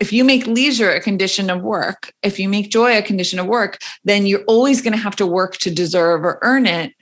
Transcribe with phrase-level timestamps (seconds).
[0.00, 3.46] if you make leisure a condition of work, if you make joy a condition of
[3.46, 6.92] work, then you're always going to have to work to deserve or earn it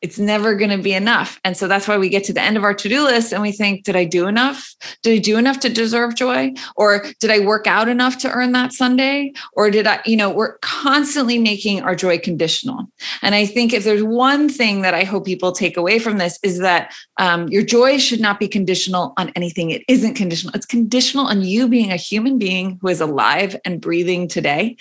[0.00, 1.40] it's never going to be enough.
[1.44, 3.42] And so that's why we get to the end of our to do list and
[3.42, 4.76] we think, did I do enough?
[5.02, 6.52] Did I do enough to deserve joy?
[6.76, 9.32] Or did I work out enough to earn that Sunday?
[9.54, 12.86] Or did I, you know, we're constantly making our joy conditional.
[13.22, 16.38] And I think if there's one thing that I hope people take away from this
[16.44, 19.70] is that um, your joy should not be conditional on anything.
[19.70, 23.80] It isn't conditional, it's conditional on you being a human being who is alive and
[23.80, 24.76] breathing today.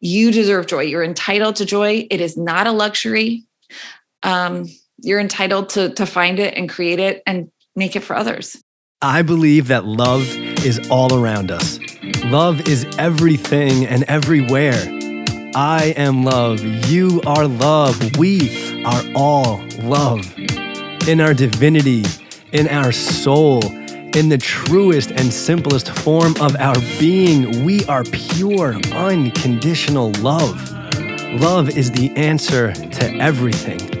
[0.00, 0.82] You deserve joy.
[0.82, 2.06] You're entitled to joy.
[2.10, 3.46] It is not a luxury
[4.26, 4.66] um,
[4.98, 8.60] you're entitled to to find it and create it and make it for others.
[9.00, 10.26] I believe that love
[10.64, 11.78] is all around us.
[12.24, 14.74] Love is everything and everywhere.
[15.54, 16.60] I am love.
[16.90, 18.16] You are love.
[18.18, 20.26] We are all love.
[21.08, 22.04] In our divinity,
[22.52, 23.64] in our soul,
[24.16, 30.72] in the truest and simplest form of our being, we are pure, unconditional love.
[31.40, 33.95] Love is the answer to everything.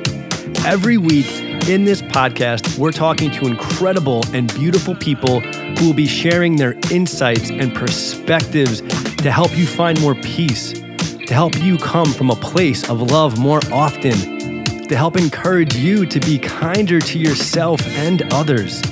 [0.66, 1.28] Every week
[1.68, 6.72] in this podcast, we're talking to incredible and beautiful people who will be sharing their
[6.90, 8.80] insights and perspectives
[9.18, 13.38] to help you find more peace, to help you come from a place of love
[13.38, 18.82] more often, to help encourage you to be kinder to yourself and others,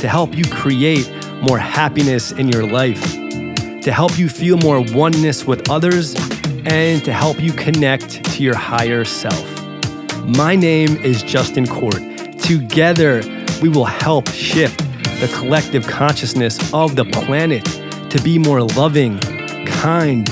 [0.00, 1.08] to help you create
[1.40, 3.00] more happiness in your life,
[3.80, 6.16] to help you feel more oneness with others,
[6.66, 9.51] and to help you connect to your higher self.
[10.24, 12.00] My name is Justin Court.
[12.38, 13.22] Together,
[13.60, 14.78] we will help shift
[15.20, 17.64] the collective consciousness of the planet
[18.08, 19.18] to be more loving,
[19.66, 20.24] kind,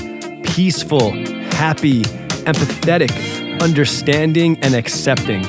[0.45, 1.11] peaceful,
[1.55, 2.03] happy,
[2.43, 5.41] empathetic, understanding, and accepting.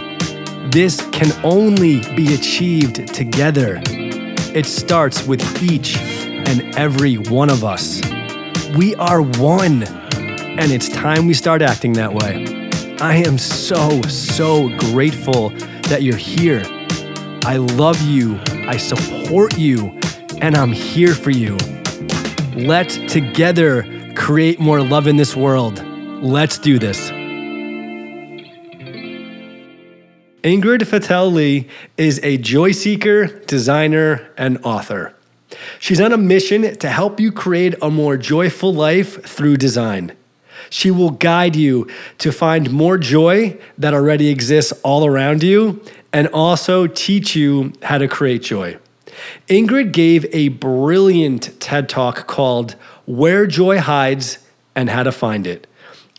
[0.71, 3.81] This can only be achieved together.
[3.87, 8.01] It starts with each and every one of us.
[8.77, 12.62] We are one, and it's time we start acting that way.
[13.03, 15.49] I am so, so grateful
[15.89, 16.63] that you're here.
[17.45, 18.39] I love you,
[18.69, 19.99] I support you,
[20.41, 21.57] and I'm here for you.
[22.55, 25.85] Let's together create more love in this world.
[26.23, 27.11] Let's do this.
[30.45, 31.67] Ingrid Fetell Lee
[31.97, 35.17] is a joy seeker, designer, and author.
[35.81, 40.17] She's on a mission to help you create a more joyful life through design.
[40.73, 45.85] She will guide you to find more joy that already exists all around you
[46.15, 48.79] and also teach you how to create joy.
[49.49, 52.75] Ingrid gave a brilliant TED talk called
[53.05, 54.39] Where Joy Hides
[54.75, 55.67] and How to Find It.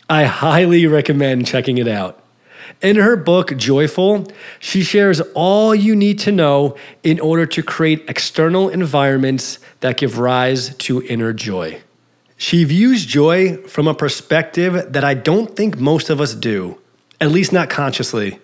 [0.08, 2.22] I highly recommend checking it out.
[2.80, 4.28] In her book, Joyful,
[4.60, 10.20] she shares all you need to know in order to create external environments that give
[10.20, 11.80] rise to inner joy.
[12.36, 16.78] She views joy from a perspective that I don't think most of us do,
[17.20, 18.40] at least not consciously,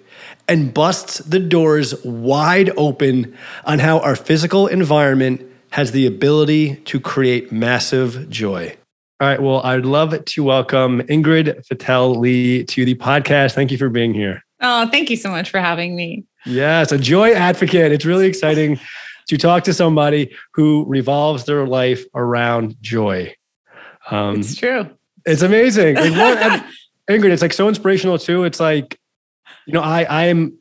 [0.48, 5.42] and busts the doors wide open on how our physical environment
[5.72, 8.76] has the ability to create massive joy.
[9.20, 9.42] All right.
[9.42, 13.54] Well, I'd love to welcome Ingrid Fetell Lee to the podcast.
[13.54, 14.42] Thank you for being here.
[14.60, 16.24] Oh, thank you so much for having me.
[16.46, 17.92] Yes, a joy advocate.
[17.92, 18.80] It's really exciting
[19.28, 23.34] to talk to somebody who revolves their life around joy.
[24.10, 24.88] Um, it's true.
[25.26, 25.96] It's amazing.
[25.96, 26.64] Like, what,
[27.10, 28.44] Ingrid, it's like so inspirational too.
[28.44, 28.98] It's like,
[29.66, 30.58] you know, I I am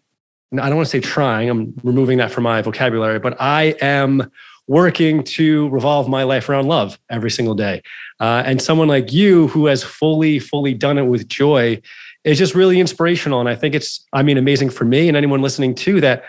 [0.54, 1.50] I don't want to say trying.
[1.50, 4.32] I'm removing that from my vocabulary, but I am
[4.68, 7.82] working to revolve my life around love every single day.
[8.20, 11.82] Uh, and someone like you who has fully, fully done it with joy
[12.24, 13.40] is just really inspirational.
[13.40, 16.24] And I think it's, I mean, amazing for me and anyone listening too, that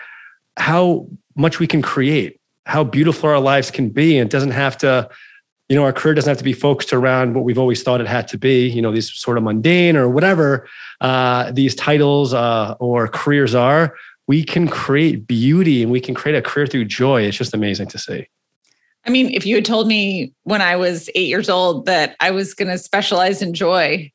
[0.57, 4.17] how much we can create, how beautiful our lives can be.
[4.17, 5.09] And it doesn't have to,
[5.71, 8.07] you know, our career doesn't have to be focused around what we've always thought it
[8.07, 10.67] had to be, you know, these sort of mundane or whatever
[10.99, 13.95] uh, these titles uh, or careers are.
[14.27, 17.21] We can create beauty and we can create a career through joy.
[17.21, 18.27] It's just amazing to see.
[19.05, 22.31] I mean, if you had told me when I was eight years old that I
[22.31, 24.11] was going to specialize in joy,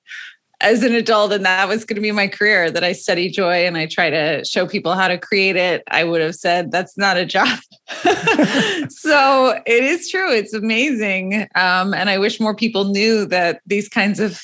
[0.61, 3.67] as an adult and that was going to be my career that I study joy
[3.67, 6.97] and I try to show people how to create it, I would have said that's
[6.97, 7.59] not a job.
[8.89, 10.33] so it is true.
[10.33, 11.47] It's amazing.
[11.55, 14.43] Um, and I wish more people knew that these kinds of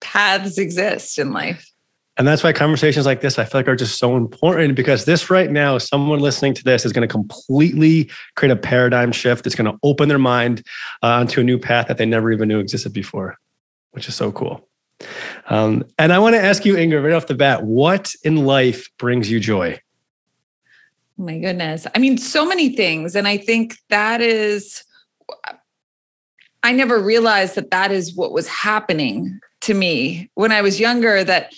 [0.00, 1.68] paths exist in life.
[2.16, 5.30] And that's why conversations like this, I feel like, are just so important because this
[5.30, 9.46] right now, someone listening to this is going to completely create a paradigm shift.
[9.46, 10.64] It's going to open their mind
[11.02, 13.36] uh, onto a new path that they never even knew existed before,
[13.92, 14.67] which is so cool.
[15.48, 18.88] Um, and I want to ask you, Ingrid, right off the bat, what in life
[18.98, 19.80] brings you joy?
[21.18, 21.86] my goodness.
[21.94, 23.16] I mean, so many things.
[23.16, 24.84] And I think that is
[26.62, 31.24] I never realized that that is what was happening to me when I was younger.
[31.24, 31.52] That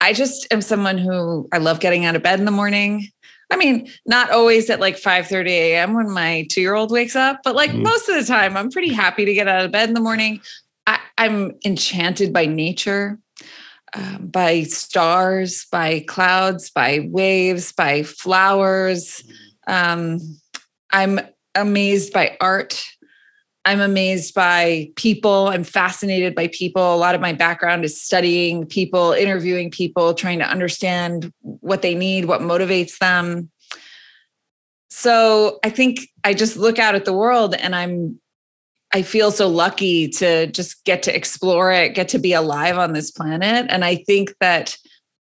[0.00, 3.08] I just am someone who I love getting out of bed in the morning.
[3.50, 5.94] I mean, not always at like 5 30 a.m.
[5.94, 7.82] when my two year old wakes up, but like mm.
[7.82, 10.40] most of the time, I'm pretty happy to get out of bed in the morning.
[10.86, 13.18] I, am enchanted by nature,
[13.94, 19.22] um, by stars, by clouds, by waves, by flowers.
[19.66, 20.20] Um,
[20.90, 21.20] I'm
[21.54, 22.84] amazed by art.
[23.64, 25.48] I'm amazed by people.
[25.48, 26.94] I'm fascinated by people.
[26.94, 31.94] A lot of my background is studying people, interviewing people, trying to understand what they
[31.94, 33.50] need, what motivates them.
[34.90, 38.20] So I think I just look out at the world and I'm
[38.94, 42.92] I feel so lucky to just get to explore it, get to be alive on
[42.92, 43.66] this planet.
[43.68, 44.76] And I think that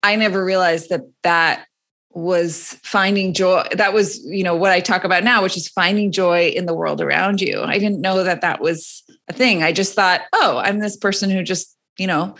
[0.02, 1.66] I never realized that that
[2.10, 3.64] was finding joy.
[3.72, 6.74] That was, you know, what I talk about now, which is finding joy in the
[6.74, 7.62] world around you.
[7.62, 9.62] I didn't know that that was a thing.
[9.62, 12.34] I just thought, oh, I'm this person who just, you know,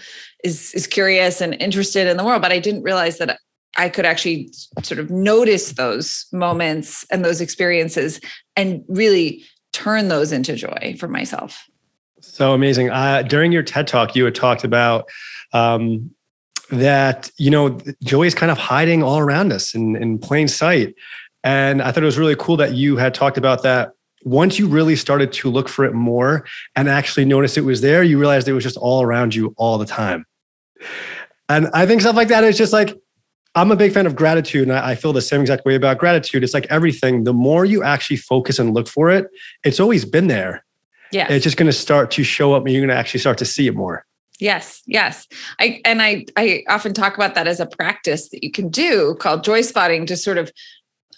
[0.44, 2.42] is is curious and interested in the world.
[2.42, 3.38] But I didn't realize that
[3.78, 4.50] I could actually
[4.82, 8.20] sort of notice those moments and those experiences
[8.54, 9.44] and really
[9.76, 11.68] turn those into joy for myself.
[12.20, 12.90] So amazing.
[12.90, 15.08] Uh, during your TED talk, you had talked about
[15.52, 16.10] um,
[16.70, 20.94] that, you know, joy is kind of hiding all around us in, in plain sight.
[21.44, 23.90] And I thought it was really cool that you had talked about that.
[24.24, 26.44] Once you really started to look for it more
[26.74, 29.78] and actually notice it was there, you realized it was just all around you all
[29.78, 30.24] the time.
[31.48, 32.98] And I think stuff like that is just like,
[33.56, 36.44] I'm a big fan of gratitude, and I, feel the same exact way about gratitude.
[36.44, 37.24] It's like everything.
[37.24, 39.26] The more you actually focus and look for it,
[39.64, 40.62] it's always been there.
[41.10, 43.38] Yeah, it's just going to start to show up, and you're going to actually start
[43.38, 44.04] to see it more.
[44.38, 45.26] Yes, yes.
[45.58, 49.16] I and I I often talk about that as a practice that you can do
[49.18, 50.52] called joy spotting to sort of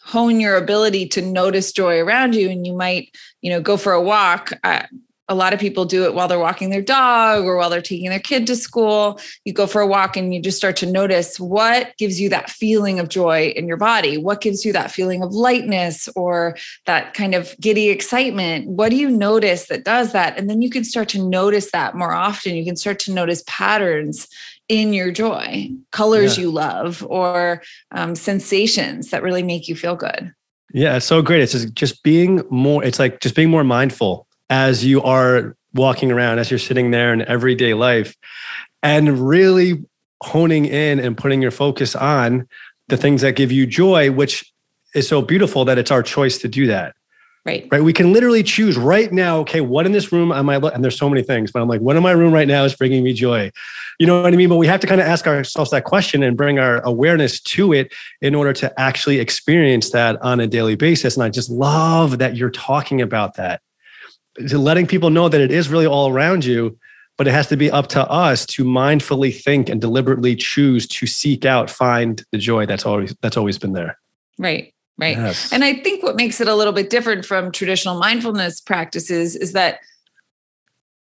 [0.05, 3.93] hone your ability to notice joy around you and you might you know go for
[3.93, 4.83] a walk uh,
[5.29, 8.09] a lot of people do it while they're walking their dog or while they're taking
[8.09, 9.21] their kid to school.
[9.45, 12.49] You go for a walk and you just start to notice what gives you that
[12.51, 14.17] feeling of joy in your body.
[14.17, 18.69] What gives you that feeling of lightness or that kind of giddy excitement?
[18.69, 20.39] What do you notice that does that?
[20.39, 22.57] And then you can start to notice that more often.
[22.57, 24.29] You can start to notice patterns
[24.69, 26.45] in your joy, colors yeah.
[26.45, 30.33] you love, or um, sensations that really make you feel good.
[30.75, 31.41] Yeah, it's so great.
[31.41, 36.11] It's just, just being more, it's like just being more mindful as you are walking
[36.11, 38.17] around, as you're sitting there in everyday life,
[38.83, 39.85] and really
[40.23, 42.49] honing in and putting your focus on
[42.89, 44.53] the things that give you joy, which
[44.95, 46.95] is so beautiful that it's our choice to do that.
[47.47, 47.67] Right.
[47.71, 47.83] Right.
[47.83, 49.39] We can literally choose right now.
[49.39, 50.57] Okay, what in this room am I?
[50.57, 52.75] And there's so many things, but I'm like, what in my room right now is
[52.75, 53.51] bringing me joy?
[53.99, 54.51] You know what I mean?
[54.51, 57.73] But we have to kind of ask ourselves that question and bring our awareness to
[57.73, 61.17] it in order to actually experience that on a daily basis.
[61.17, 63.63] And I just love that you're talking about that
[64.53, 66.77] letting people know that it is really all around you
[67.17, 71.07] but it has to be up to us to mindfully think and deliberately choose to
[71.07, 73.99] seek out find the joy that's always that's always been there
[74.39, 75.53] right right yes.
[75.53, 79.53] and i think what makes it a little bit different from traditional mindfulness practices is
[79.53, 79.81] that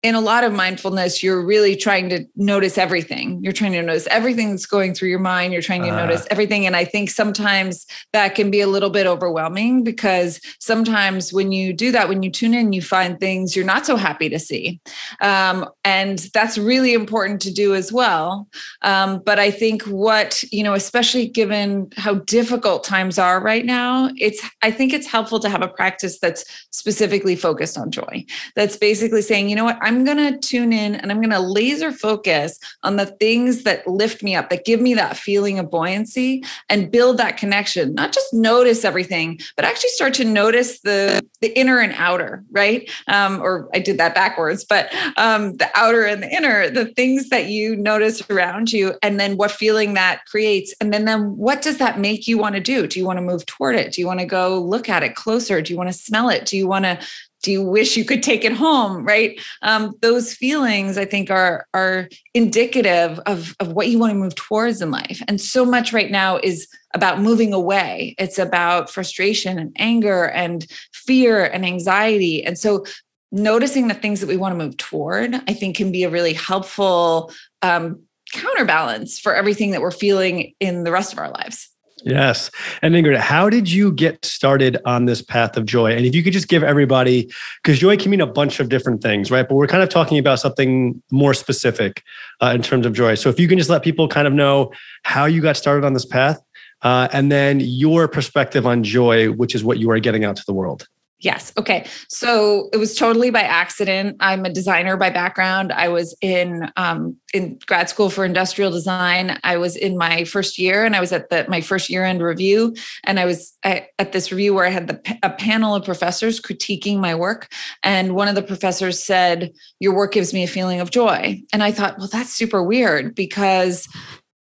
[0.04, 3.42] in a lot of mindfulness, you're really trying to notice everything.
[3.42, 5.54] You're trying to notice everything that's going through your mind.
[5.54, 6.66] You're trying to uh, notice everything.
[6.66, 11.72] And I think sometimes that can be a little bit overwhelming because sometimes when you
[11.72, 14.82] do that, when you tune in, you find things you're not so happy to see.
[15.22, 18.50] Um, and that's really important to do as well.
[18.82, 24.10] Um, but I think what, you know, especially given how difficult times are right now,
[24.18, 28.26] it's, I think it's helpful to have a practice that's specifically focused on joy.
[28.58, 31.30] That's basically saying, you know what, I'm I'm going to tune in and I'm going
[31.30, 35.60] to laser focus on the things that lift me up, that give me that feeling
[35.60, 37.94] of buoyancy and build that connection.
[37.94, 42.90] Not just notice everything, but actually start to notice the, the inner and outer, right?
[43.08, 47.30] Um, or I did that backwards, but um, the outer and the inner, the things
[47.30, 50.74] that you notice around you, and then what feeling that creates.
[50.82, 52.88] And then, then what does that make you want to do?
[52.88, 53.94] Do you want to move toward it?
[53.94, 55.62] Do you want to go look at it closer?
[55.62, 56.48] Do you want to smell it?
[56.48, 57.00] Do you want to
[57.44, 59.40] do you wish you could take it home right?
[59.62, 64.36] Um, those feelings i think are are indicative of of what you want to move
[64.36, 65.22] towards in life.
[65.28, 68.16] And so much right now is about moving away.
[68.18, 72.44] It's about frustration and anger and fear and anxiety.
[72.44, 72.86] And so
[73.34, 76.34] noticing the things that we want to move toward i think can be a really
[76.34, 77.34] helpful
[77.64, 78.00] um,
[78.32, 81.73] counterbalance for everything that we're feeling in the rest of our lives
[82.06, 82.52] Yes.
[82.82, 85.92] And Ingrid, how did you get started on this path of joy?
[85.96, 87.32] And if you could just give everybody,
[87.62, 89.48] because joy can mean a bunch of different things, right?
[89.48, 92.04] But we're kind of talking about something more specific
[92.42, 93.16] uh, in terms of joy.
[93.16, 94.72] So if you can just let people kind of know
[95.04, 96.42] how you got started on this path
[96.82, 100.44] uh, and then your perspective on joy, which is what you are getting out to
[100.46, 100.88] the world.
[101.24, 101.54] Yes.
[101.58, 101.88] Okay.
[102.10, 104.18] So it was totally by accident.
[104.20, 105.72] I'm a designer by background.
[105.72, 109.40] I was in um, in grad school for industrial design.
[109.42, 112.22] I was in my first year, and I was at the my first year end
[112.22, 112.76] review,
[113.06, 116.42] and I was at, at this review where I had the, a panel of professors
[116.42, 117.48] critiquing my work,
[117.84, 121.64] and one of the professors said, "Your work gives me a feeling of joy," and
[121.64, 123.88] I thought, well, that's super weird because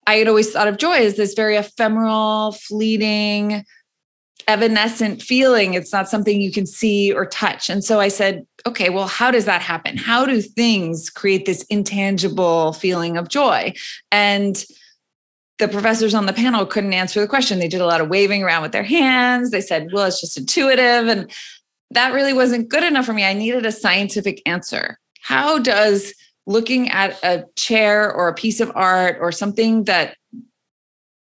[0.07, 3.65] I had always thought of joy as this very ephemeral, fleeting
[4.47, 5.73] evanescent feeling.
[5.73, 7.69] It's not something you can see or touch.
[7.69, 9.97] And so I said, okay, well, how does that happen?
[9.97, 13.73] How do things create this intangible feeling of joy?
[14.11, 14.63] And
[15.59, 17.59] the professors on the panel couldn't answer the question.
[17.59, 19.51] They did a lot of waving around with their hands.
[19.51, 21.07] They said, well, it's just intuitive.
[21.07, 21.31] And
[21.91, 23.25] that really wasn't good enough for me.
[23.25, 24.97] I needed a scientific answer.
[25.21, 26.13] How does
[26.47, 30.17] looking at a chair or a piece of art or something that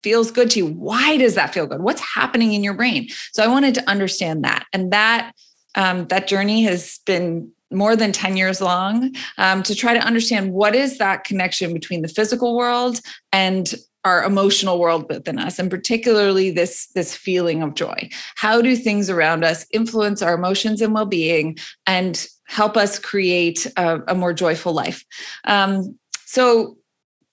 [0.03, 0.67] feels good to you.
[0.67, 1.81] Why does that feel good?
[1.81, 3.07] What's happening in your brain?
[3.31, 5.33] So I wanted to understand that, and that
[5.75, 10.53] um, that journey has been more than 10 years long um, to try to understand
[10.53, 12.99] what is that connection between the physical world
[13.31, 13.73] and
[14.05, 19.09] our emotional world within us and particularly this this feeling of joy how do things
[19.09, 21.57] around us influence our emotions and well-being
[21.87, 25.05] and help us create a, a more joyful life
[25.45, 26.77] um, so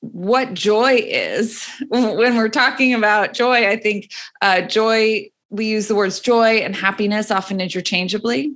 [0.01, 1.69] what joy is.
[1.89, 6.75] When we're talking about joy i think uh, joy we use the words joy and
[6.77, 8.55] happiness often interchangeably.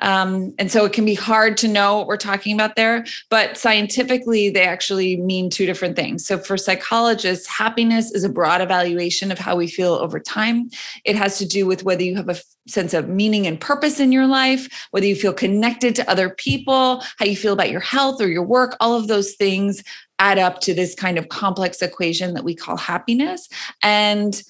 [0.00, 3.58] Um, and so it can be hard to know what we're talking about there but
[3.58, 6.24] scientifically they actually mean two different things.
[6.24, 10.70] So for psychologists happiness is a broad evaluation of how we feel over time.
[11.04, 12.36] It has to do with whether you have a
[12.68, 17.02] sense of meaning and purpose in your life whether you feel connected to other people
[17.18, 19.82] how you feel about your health or your work all of those things
[20.18, 23.48] add up to this kind of complex equation that we call happiness.
[23.82, 24.42] And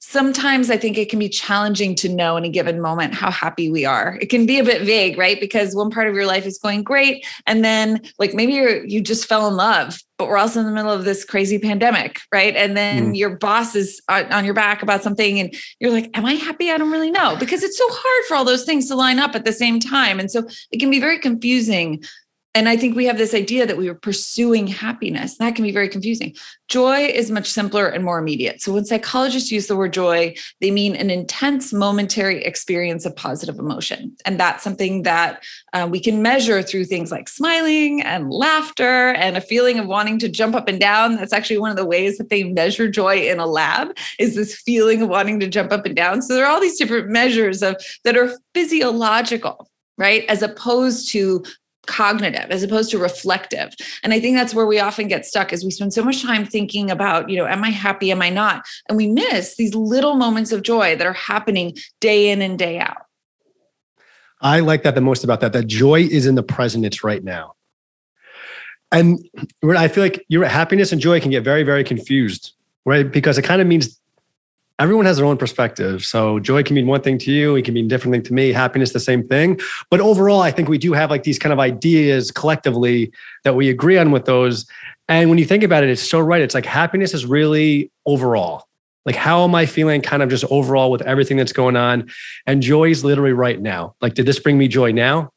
[0.00, 3.70] sometimes I think it can be challenging to know in a given moment how happy
[3.70, 4.16] we are.
[4.22, 5.38] It can be a bit vague, right?
[5.38, 7.26] Because one part of your life is going great.
[7.46, 10.72] And then, like, maybe you you just fell in love, but we're also in the
[10.72, 12.56] middle of this crazy pandemic, right?
[12.56, 13.18] And then mm.
[13.18, 16.70] your boss is on your back about something, and you're like, Am I happy?
[16.70, 17.36] I don't really know.
[17.38, 20.20] Because it's so hard for all those things to line up at the same time.
[20.20, 22.02] And so it can be very confusing
[22.54, 25.36] and I think we have this idea that we are pursuing happiness.
[25.36, 26.34] That can be very confusing.
[26.68, 28.62] Joy is much simpler and more immediate.
[28.62, 33.58] So when psychologists use the word joy, they mean an intense momentary experience of positive
[33.58, 34.16] emotion.
[34.24, 39.36] And that's something that uh, we can measure through things like smiling and laughter and
[39.36, 41.16] a feeling of wanting to jump up and down.
[41.16, 44.56] That's actually one of the ways that they measure joy in a lab is this
[44.56, 46.22] feeling of wanting to jump up and down.
[46.22, 50.24] So there are all these different measures of that are physiological right?
[50.28, 51.44] As opposed to
[51.88, 53.74] cognitive as opposed to reflective.
[54.04, 56.44] And i think that's where we often get stuck is we spend so much time
[56.44, 58.12] thinking about you know am i happy?
[58.12, 58.64] Am i not?
[58.88, 62.78] And we miss these little moments of joy that are happening day in and day
[62.78, 63.02] out.
[64.40, 67.24] I like that the most about that that joy is in the present it's right
[67.24, 67.54] now.
[68.92, 69.18] And
[69.76, 72.52] i feel like your happiness and joy can get very very confused
[72.88, 73.12] right?
[73.12, 74.00] Because it kind of means
[74.78, 76.04] everyone has their own perspective.
[76.04, 78.52] So joy can mean one thing to you, it can mean different thing to me,
[78.52, 79.60] happiness the same thing.
[79.90, 83.12] But overall, I think we do have like these kind of ideas collectively
[83.44, 84.66] that we agree on with those.
[85.08, 86.42] And when you think about it, it's so right.
[86.42, 88.64] It's like happiness is really overall.
[89.06, 92.10] Like, how am I feeling kind of just overall with everything that's going on?
[92.46, 93.94] And joy is literally right now.
[94.02, 95.30] Like, did this bring me joy now?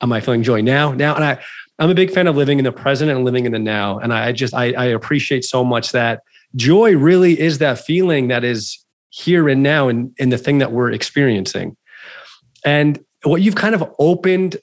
[0.00, 0.92] Am I feeling joy now?
[0.92, 1.40] Now, and I,
[1.80, 3.98] I'm a big fan of living in the present and living in the now.
[3.98, 6.22] And I just, I, I appreciate so much that
[6.56, 10.72] joy really is that feeling that is here and now in, in the thing that
[10.72, 11.76] we're experiencing.
[12.64, 14.56] And what you've kind of opened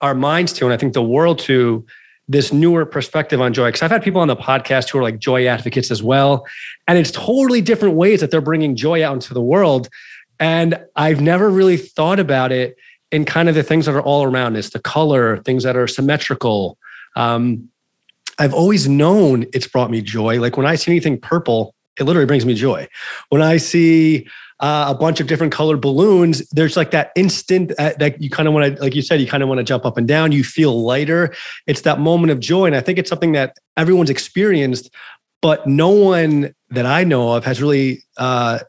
[0.00, 1.84] our minds to, and I think the world to,
[2.26, 3.68] this newer perspective on joy.
[3.68, 6.46] Because I've had people on the podcast who are like joy advocates as well.
[6.88, 9.88] And it's totally different ways that they're bringing joy out into the world.
[10.40, 12.76] And I've never really thought about it
[13.12, 15.86] in kind of the things that are all around us the color, things that are
[15.86, 16.78] symmetrical,
[17.14, 17.68] um,
[18.38, 20.40] I've always known it's brought me joy.
[20.40, 22.88] Like when I see anything purple, it literally brings me joy.
[23.28, 24.26] When I see
[24.60, 28.48] uh, a bunch of different colored balloons, there's like that instant uh, that you kind
[28.48, 30.32] of want to, like you said, you kind of want to jump up and down.
[30.32, 31.34] You feel lighter.
[31.66, 32.66] It's that moment of joy.
[32.66, 34.90] And I think it's something that everyone's experienced,
[35.40, 38.60] but no one that I know of has really, uh,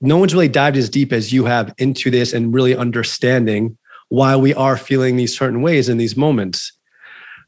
[0.00, 4.36] no one's really dived as deep as you have into this and really understanding why
[4.36, 6.72] we are feeling these certain ways in these moments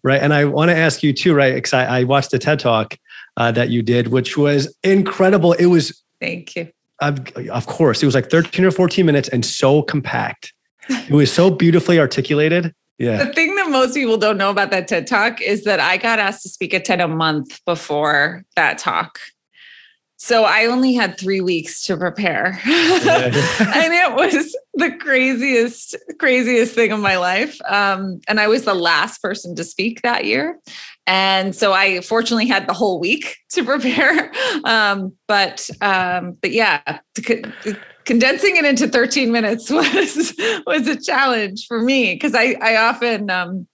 [0.02, 0.20] right?
[0.20, 1.54] And I want to ask you too, right?
[1.54, 2.96] Because I, I, watched the TED Talk
[3.36, 5.52] uh, that you did, which was incredible.
[5.54, 6.68] It was thank you.
[7.00, 10.52] Of course, it was like 13 or 14 minutes and so compact.
[10.88, 12.74] It was so beautifully articulated.
[12.98, 13.22] Yeah.
[13.22, 16.18] The thing that most people don't know about that TED Talk is that I got
[16.18, 19.20] asked to speak at TED a month before that talk.
[20.20, 22.46] So I only had three weeks to prepare.
[22.64, 27.56] and it was the craziest, craziest thing of my life.
[27.68, 30.58] Um, and I was the last person to speak that year.
[31.06, 34.32] And so I fortunately had the whole week to prepare.
[34.64, 36.98] Um, but um, but yeah,
[38.04, 40.34] condensing it into 13 minutes was
[40.66, 43.66] was a challenge for me because I I often um,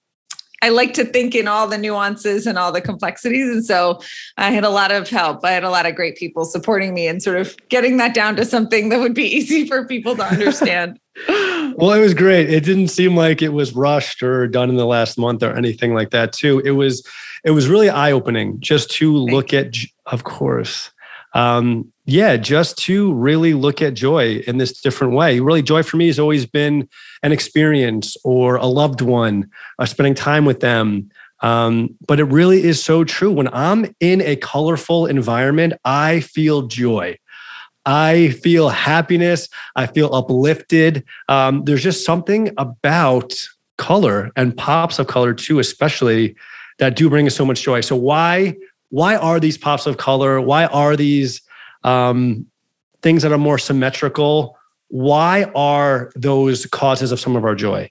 [0.65, 3.51] I like to think in all the nuances and all the complexities.
[3.51, 4.01] And so
[4.39, 5.45] I had a lot of help.
[5.45, 8.35] I had a lot of great people supporting me and sort of getting that down
[8.37, 10.99] to something that would be easy for people to understand.
[11.29, 12.49] well, it was great.
[12.49, 15.93] It didn't seem like it was rushed or done in the last month or anything
[15.93, 16.61] like that, too.
[16.61, 17.07] It was
[17.45, 19.59] it was really eye-opening just to Thank look you.
[19.59, 19.75] at
[20.07, 20.91] of course.
[21.35, 25.41] Um, yeah, just to really look at joy in this different way.
[25.41, 26.89] Really, joy for me has always been
[27.23, 31.11] an experience or a loved one, uh, spending time with them.
[31.41, 33.33] Um, but it really is so true.
[33.33, 37.19] When I'm in a colorful environment, I feel joy.
[37.85, 39.49] I feel happiness.
[39.77, 41.05] I feel uplifted.
[41.29, 43.35] Um, there's just something about
[43.77, 46.37] color and pops of color too, especially
[46.79, 47.81] that do bring us so much joy.
[47.81, 48.55] So why
[48.95, 50.41] why are these pops of color?
[50.41, 51.41] Why are these
[51.83, 52.47] um,
[53.03, 54.57] things that are more symmetrical.
[54.89, 57.91] Why are those causes of some of our joy?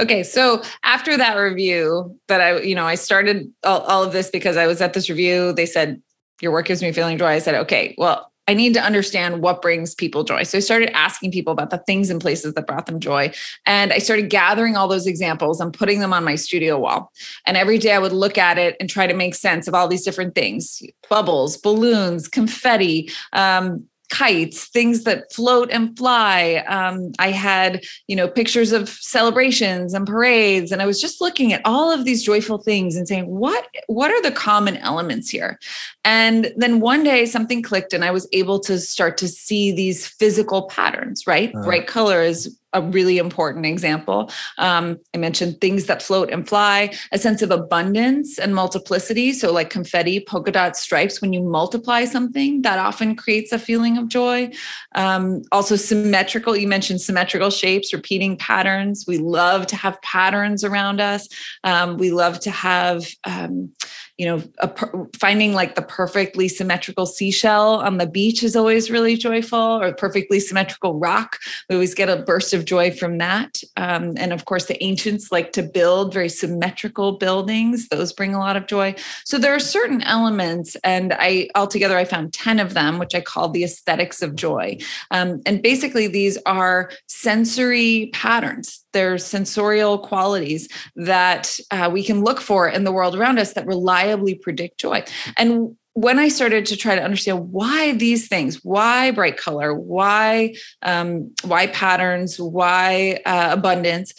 [0.00, 4.30] Okay, so after that review, that I, you know, I started all, all of this
[4.30, 5.52] because I was at this review.
[5.52, 6.00] They said,
[6.40, 7.26] Your work gives me feeling joy.
[7.26, 10.42] I said, Okay, well, I need to understand what brings people joy.
[10.42, 13.30] So I started asking people about the things and places that brought them joy.
[13.66, 17.12] And I started gathering all those examples and putting them on my studio wall.
[17.46, 19.86] And every day I would look at it and try to make sense of all
[19.86, 26.64] these different things bubbles, balloons, confetti, um, kites, things that float and fly.
[26.66, 31.52] Um, I had, you know, pictures of celebrations and parades, and I was just looking
[31.52, 35.58] at all of these joyful things and saying, what what are the common elements here?
[36.04, 40.06] And then one day something clicked, and I was able to start to see these
[40.06, 41.26] physical patterns.
[41.26, 41.64] Right, uh-huh.
[41.64, 44.30] bright color is a really important example.
[44.58, 49.32] Um, I mentioned things that float and fly, a sense of abundance and multiplicity.
[49.32, 53.96] So, like confetti, polka dot stripes, when you multiply something, that often creates a feeling
[53.96, 54.50] of joy.
[54.94, 59.04] Um, also, symmetrical, you mentioned symmetrical shapes, repeating patterns.
[59.06, 61.28] We love to have patterns around us.
[61.64, 63.72] Um, we love to have, um,
[64.18, 64.70] you know, a,
[65.16, 70.40] finding like the perfectly symmetrical seashell on the beach is always really joyful, or perfectly
[70.40, 71.38] symmetrical rock.
[71.70, 73.62] We always get a burst of joy from that.
[73.76, 78.40] Um, and of course, the ancients like to build very symmetrical buildings; those bring a
[78.40, 78.96] lot of joy.
[79.24, 83.20] So there are certain elements, and I altogether I found ten of them, which I
[83.20, 84.78] call the aesthetics of joy.
[85.12, 92.40] Um, and basically, these are sensory patterns there's sensorial qualities that uh, we can look
[92.40, 95.04] for in the world around us that reliably predict joy.
[95.36, 100.54] And when I started to try to understand why these things, why bright color, why
[100.82, 104.14] um, why patterns, why uh, abundance,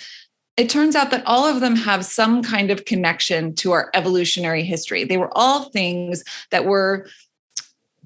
[0.58, 4.64] it turns out that all of them have some kind of connection to our evolutionary
[4.64, 5.06] history.
[5.06, 7.08] They were all things that were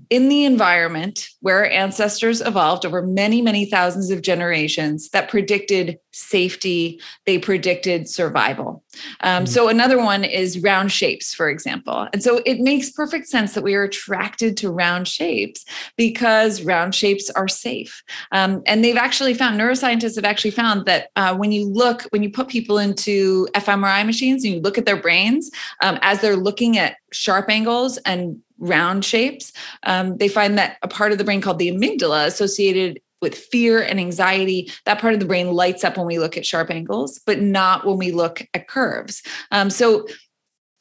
[0.09, 5.99] in the environment where our ancestors evolved over many, many thousands of generations that predicted
[6.11, 8.83] safety, they predicted survival.
[9.21, 9.45] Um, mm-hmm.
[9.45, 12.07] So, another one is round shapes, for example.
[12.13, 15.65] And so it makes perfect sense that we are attracted to round shapes
[15.97, 18.03] because round shapes are safe.
[18.31, 22.23] Um, and they've actually found, neuroscientists have actually found that uh, when you look, when
[22.23, 25.49] you put people into fMRI machines and you look at their brains
[25.81, 29.51] um, as they're looking at sharp angles and round shapes,
[29.83, 33.81] um, they find that a part of the brain called the amygdala associated with fear
[33.81, 37.19] and anxiety, that part of the brain lights up when we look at sharp angles,
[37.25, 39.23] but not when we look at curves.
[39.49, 40.05] Um, so,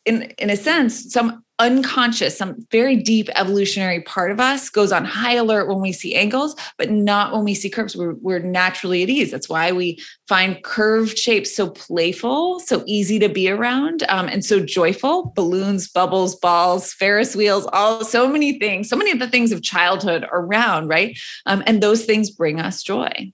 [0.05, 5.05] in in a sense, some unconscious, some very deep evolutionary part of us goes on
[5.05, 7.97] high alert when we see angles, but not when we see curves.
[7.97, 9.31] We're, we're naturally at ease.
[9.31, 14.45] That's why we find curved shapes so playful, so easy to be around, um, and
[14.45, 15.33] so joyful.
[15.37, 19.63] Balloons, bubbles, balls, Ferris wheels, all so many things, so many of the things of
[19.63, 21.17] childhood around, right?
[21.47, 23.33] Um, and those things bring us joy.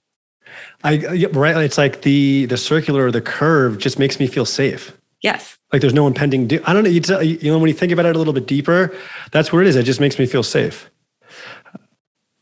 [0.83, 1.57] I right.
[1.57, 4.95] It's like the the circular or the curve just makes me feel safe.
[5.21, 5.58] Yes.
[5.71, 6.47] Like there's no impending.
[6.47, 6.89] Do- I don't know.
[6.89, 8.95] You, tell, you know, when you think about it a little bit deeper,
[9.31, 9.75] that's where it is.
[9.75, 10.89] It just makes me feel safe.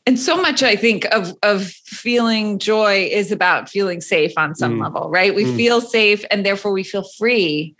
[0.06, 4.78] And so much, I think, of of feeling joy is about feeling safe on some
[4.78, 4.84] mm.
[4.84, 5.36] level, right?
[5.36, 5.56] We mm.
[5.58, 7.76] feel safe, and therefore we feel free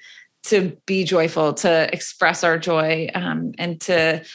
[0.48, 4.26] to be joyful, to express our joy, um, and to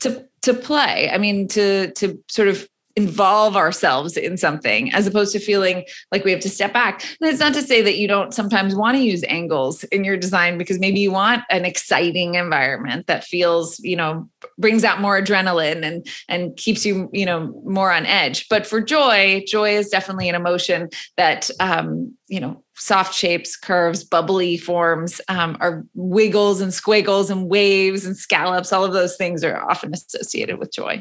[0.00, 1.10] to to play.
[1.10, 2.66] I mean, to to sort of
[3.00, 7.02] involve ourselves in something as opposed to feeling like we have to step back.
[7.20, 10.16] And it's not to say that you don't sometimes want to use angles in your
[10.16, 15.20] design because maybe you want an exciting environment that feels, you know, brings out more
[15.20, 18.48] adrenaline and and keeps you, you know, more on edge.
[18.48, 24.04] But for joy, joy is definitely an emotion that um, you know, soft shapes, curves,
[24.04, 28.72] bubbly forms, um, are wiggles and squiggles and waves and scallops.
[28.72, 31.00] All of those things are often associated with joy.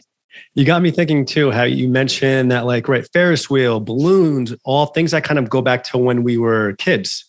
[0.54, 4.88] You got me thinking too, how you mentioned that, like, right, Ferris wheel, balloons, all
[4.88, 7.26] things that kind of go back to when we were kids.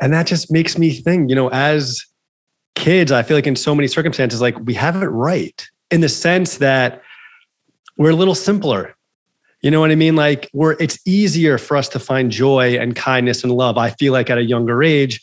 [0.00, 2.04] And that just makes me think, you know, as
[2.74, 6.08] kids, I feel like in so many circumstances, like we have it right in the
[6.08, 7.02] sense that
[7.96, 8.96] we're a little simpler.
[9.60, 10.16] You know what I mean?
[10.16, 13.76] Like we're it's easier for us to find joy and kindness and love.
[13.76, 15.20] I feel like at a younger age,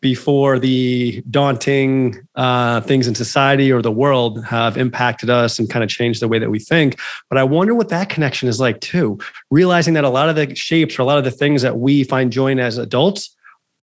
[0.00, 5.84] before the daunting uh, things in society or the world have impacted us and kind
[5.84, 6.98] of changed the way that we think.
[7.28, 9.18] But I wonder what that connection is like too.
[9.50, 12.04] Realizing that a lot of the shapes or a lot of the things that we
[12.04, 13.34] find joy in as adults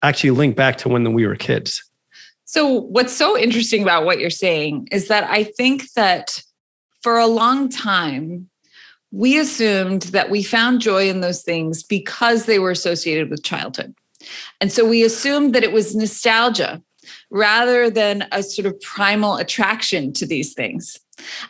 [0.01, 1.83] actually link back to when we were kids.
[2.45, 6.41] So, what's so interesting about what you're saying is that I think that
[7.01, 8.49] for a long time,
[9.11, 13.95] we assumed that we found joy in those things because they were associated with childhood.
[14.61, 16.81] And so we assumed that it was nostalgia
[17.29, 20.99] rather than a sort of primal attraction to these things.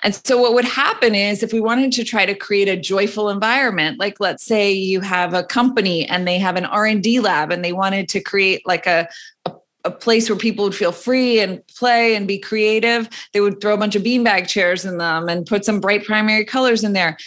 [0.03, 3.29] And so what would happen is if we wanted to try to create a joyful
[3.29, 7.63] environment, like let's say you have a company and they have an R&D lab and
[7.63, 9.07] they wanted to create like a,
[9.45, 9.53] a
[9.85, 13.07] a place where people would feel free and play and be creative.
[13.33, 16.43] They would throw a bunch of beanbag chairs in them and put some bright primary
[16.43, 17.17] colors in there.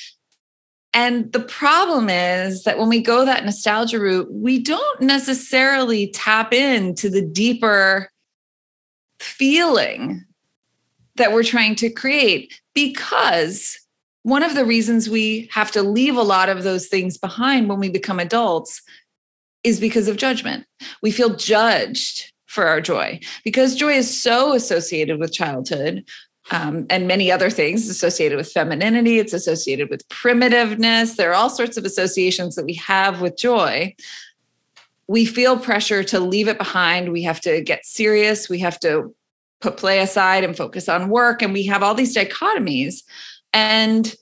[0.95, 6.53] And the problem is that when we go that nostalgia route, we don't necessarily tap
[6.53, 8.11] into the deeper
[9.21, 10.25] feeling
[11.17, 13.79] that we're trying to create because
[14.23, 17.79] one of the reasons we have to leave a lot of those things behind when
[17.79, 18.83] we become adults
[19.65, 20.65] is because of judgment.
[21.03, 26.05] We feel judged for our joy because joy is so associated with childhood
[26.51, 29.19] um, and many other things associated with femininity.
[29.19, 31.17] It's associated with primitiveness.
[31.17, 33.95] There are all sorts of associations that we have with joy.
[35.07, 37.13] We feel pressure to leave it behind.
[37.13, 38.49] We have to get serious.
[38.49, 39.15] We have to
[39.61, 41.43] put play aside and focus on work.
[41.43, 43.03] And we have all these dichotomies.
[43.53, 44.15] And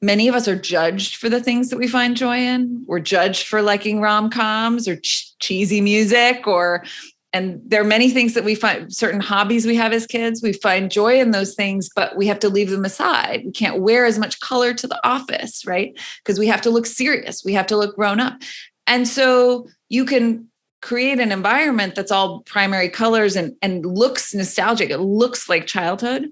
[0.00, 2.84] many of us are judged for the things that we find joy in.
[2.86, 6.84] We're judged for liking rom coms or ch- cheesy music or
[7.36, 10.52] and there are many things that we find certain hobbies we have as kids we
[10.52, 13.42] find joy in those things but we have to leave them aside.
[13.44, 15.98] We can't wear as much color to the office right?
[16.24, 17.44] Because we have to look serious.
[17.44, 18.40] We have to look grown up.
[18.86, 20.48] And so you can
[20.82, 24.90] create an environment that's all primary colors and and looks nostalgic.
[24.90, 26.28] It looks like childhood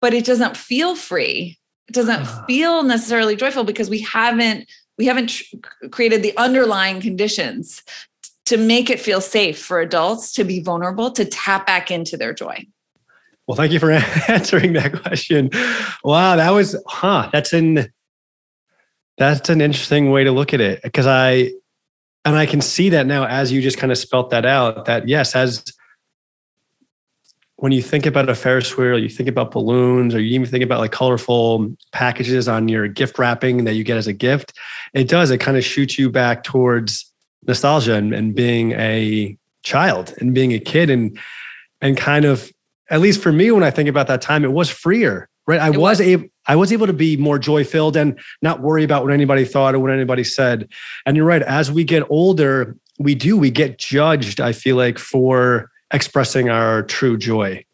[0.00, 1.58] but it doesn't feel free.
[1.88, 2.44] It doesn't ah.
[2.46, 5.56] feel necessarily joyful because we haven't we haven't tr-
[5.90, 7.82] created the underlying conditions
[8.46, 12.32] to make it feel safe for adults to be vulnerable, to tap back into their
[12.32, 12.64] joy.
[13.46, 13.90] Well, thank you for
[14.28, 15.50] answering that question.
[16.02, 17.28] Wow, that was huh.
[17.32, 17.92] That's an
[19.18, 21.52] that's an interesting way to look at it because I
[22.24, 24.86] and I can see that now as you just kind of spelt that out.
[24.86, 25.64] That yes, as
[27.56, 30.62] when you think about a Ferris wheel, you think about balloons, or you even think
[30.64, 34.52] about like colorful packages on your gift wrapping that you get as a gift.
[34.92, 35.30] It does.
[35.30, 37.10] It kind of shoots you back towards
[37.46, 41.18] nostalgia and, and being a child and being a kid and
[41.80, 42.50] and kind of
[42.90, 45.60] at least for me when I think about that time, it was freer, right?
[45.60, 48.84] I was, was able I was able to be more joy filled and not worry
[48.84, 50.68] about what anybody thought or what anybody said.
[51.04, 54.40] And you're right, as we get older, we do we get judged.
[54.40, 57.64] I feel like for expressing our true joy.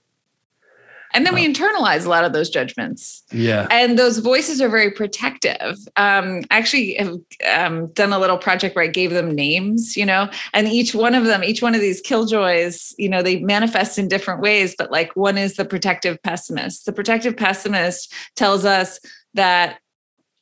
[1.14, 3.22] And then we internalize a lot of those judgments.
[3.32, 3.66] Yeah.
[3.70, 5.76] And those voices are very protective.
[5.96, 7.16] Um, actually have
[7.54, 11.14] um, done a little project where I gave them names, you know, and each one
[11.14, 14.90] of them, each one of these killjoys, you know, they manifest in different ways, but
[14.90, 16.86] like one is the protective pessimist.
[16.86, 18.98] The protective pessimist tells us
[19.34, 19.78] that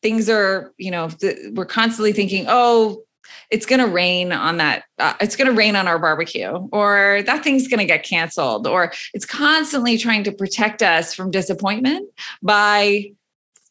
[0.02, 1.08] things are, you know,
[1.52, 3.02] we're constantly thinking, oh,
[3.50, 7.22] it's going to rain on that uh, it's going to rain on our barbecue or
[7.26, 12.08] that thing's going to get canceled or it's constantly trying to protect us from disappointment
[12.42, 13.12] by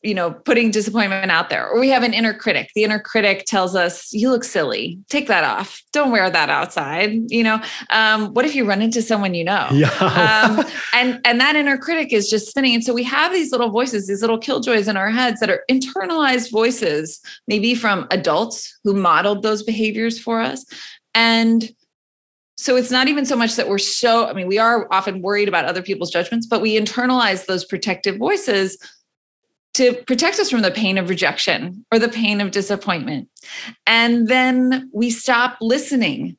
[0.01, 1.67] you know putting disappointment out there.
[1.67, 2.71] Or we have an inner critic.
[2.75, 4.99] The inner critic tells us you look silly.
[5.09, 5.81] Take that off.
[5.91, 7.61] Don't wear that outside you know?
[7.89, 9.67] Um, what if you run into someone you know?
[9.71, 9.89] Yeah.
[9.99, 12.75] um, and and that inner critic is just spinning.
[12.75, 15.63] And so we have these little voices these little killjoys in our heads that are
[15.69, 20.65] internalized voices maybe from adults who modeled those behaviors for us.
[21.13, 21.69] And
[22.59, 25.47] so it's not even so much that we're so i mean we are often worried
[25.47, 28.77] about other people's judgments but we internalize those protective voices
[29.75, 33.29] to protect us from the pain of rejection or the pain of disappointment.
[33.85, 36.37] And then we stop listening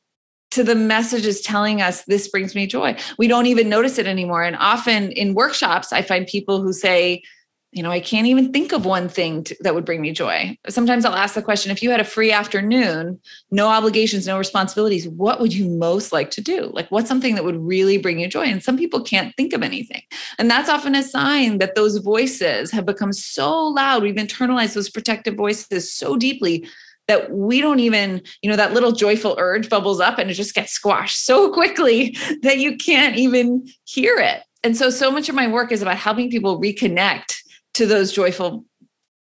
[0.51, 2.95] to the messages telling us this brings me joy.
[3.17, 4.43] We don't even notice it anymore.
[4.43, 7.23] And often in workshops, I find people who say,
[7.71, 10.57] you know, I can't even think of one thing to, that would bring me joy.
[10.67, 15.07] Sometimes I'll ask the question if you had a free afternoon, no obligations, no responsibilities,
[15.07, 16.69] what would you most like to do?
[16.73, 18.43] Like, what's something that would really bring you joy?
[18.43, 20.01] And some people can't think of anything.
[20.37, 24.03] And that's often a sign that those voices have become so loud.
[24.03, 26.67] We've internalized those protective voices so deeply
[27.07, 30.55] that we don't even, you know, that little joyful urge bubbles up and it just
[30.55, 34.43] gets squashed so quickly that you can't even hear it.
[34.63, 37.40] And so, so much of my work is about helping people reconnect
[37.73, 38.65] to those joyful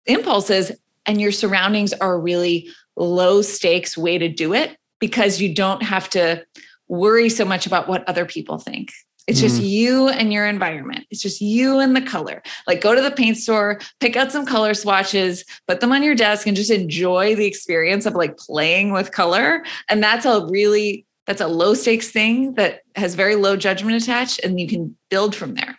[0.06, 0.72] impulses
[1.06, 5.82] and your surroundings are a really low stakes way to do it because you don't
[5.82, 6.44] have to
[6.88, 8.92] worry so much about what other people think.
[9.26, 9.68] It's just mm.
[9.68, 11.06] you and your environment.
[11.10, 12.42] It's just you and the color.
[12.68, 16.14] Like go to the paint store, pick out some color swatches, put them on your
[16.14, 19.64] desk and just enjoy the experience of like playing with color.
[19.88, 24.38] And that's a really that's a low stakes thing that has very low judgment attached
[24.44, 25.76] and you can build from there.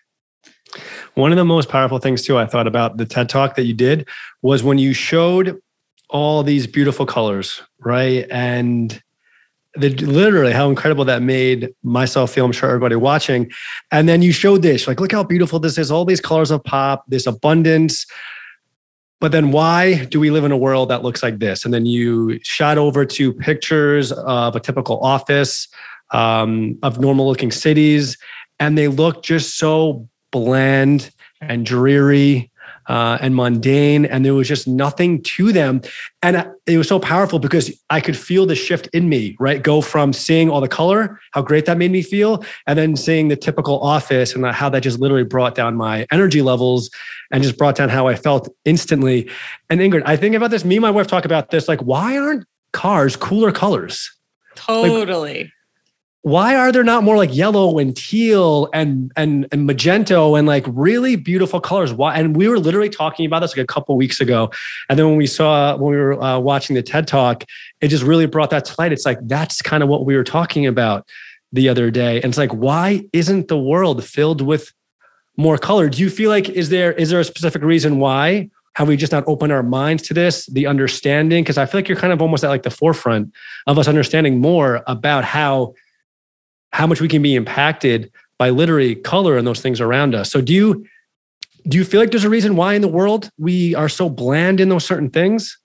[1.18, 3.74] One of the most powerful things, too, I thought about the TED talk that you
[3.74, 4.08] did
[4.44, 5.60] was when you showed
[6.12, 8.28] all these beautiful colors, right?
[8.30, 9.02] And
[9.74, 12.46] the, literally how incredible that made myself feel.
[12.46, 13.52] I'm sure everybody watching.
[13.92, 15.90] And then you showed this, like, look how beautiful this is.
[15.90, 18.06] All these colors of pop, this abundance.
[19.20, 21.66] But then why do we live in a world that looks like this?
[21.66, 25.68] And then you shot over to pictures of a typical office
[26.12, 28.20] um, of normal looking cities.
[28.60, 31.12] And they look just so bland
[31.42, 32.52] and dreary
[32.88, 35.82] uh, and mundane, and there was just nothing to them.
[36.22, 39.62] And it was so powerful because I could feel the shift in me, right?
[39.62, 43.28] Go from seeing all the color, how great that made me feel, and then seeing
[43.28, 46.90] the typical office and how that just literally brought down my energy levels
[47.32, 49.30] and just brought down how I felt instantly.
[49.70, 50.64] And Ingrid, I think about this.
[50.64, 51.68] Me and my wife talk about this.
[51.68, 54.14] Like, why aren't cars cooler colors?
[54.56, 55.44] Totally.
[55.44, 55.52] Like,
[56.24, 60.66] why are there not more like yellow and teal and and and magento and like
[60.68, 61.94] really beautiful colors?
[61.94, 64.52] Why and we were literally talking about this like a couple weeks ago.
[64.90, 67.44] And then when we saw when we were uh, watching the ted talk
[67.82, 68.92] it just really brought that to light.
[68.92, 71.08] It's like that's kind of what we were talking about
[71.54, 72.18] the other day.
[72.18, 74.74] And it's like why isn't the world filled with
[75.38, 75.88] more color?
[75.88, 78.50] Do you feel like is there is there a specific reason why?
[78.74, 81.44] Have we just not opened our minds to this the understanding?
[81.44, 83.34] Because i feel like you're kind of almost at like the forefront
[83.66, 85.74] of us understanding more about how
[86.72, 90.32] how much we can be impacted by literary color and those things around us.
[90.32, 90.86] So do you
[91.68, 94.62] do you feel like there's a reason why in the world we are so bland
[94.62, 95.58] in those certain things?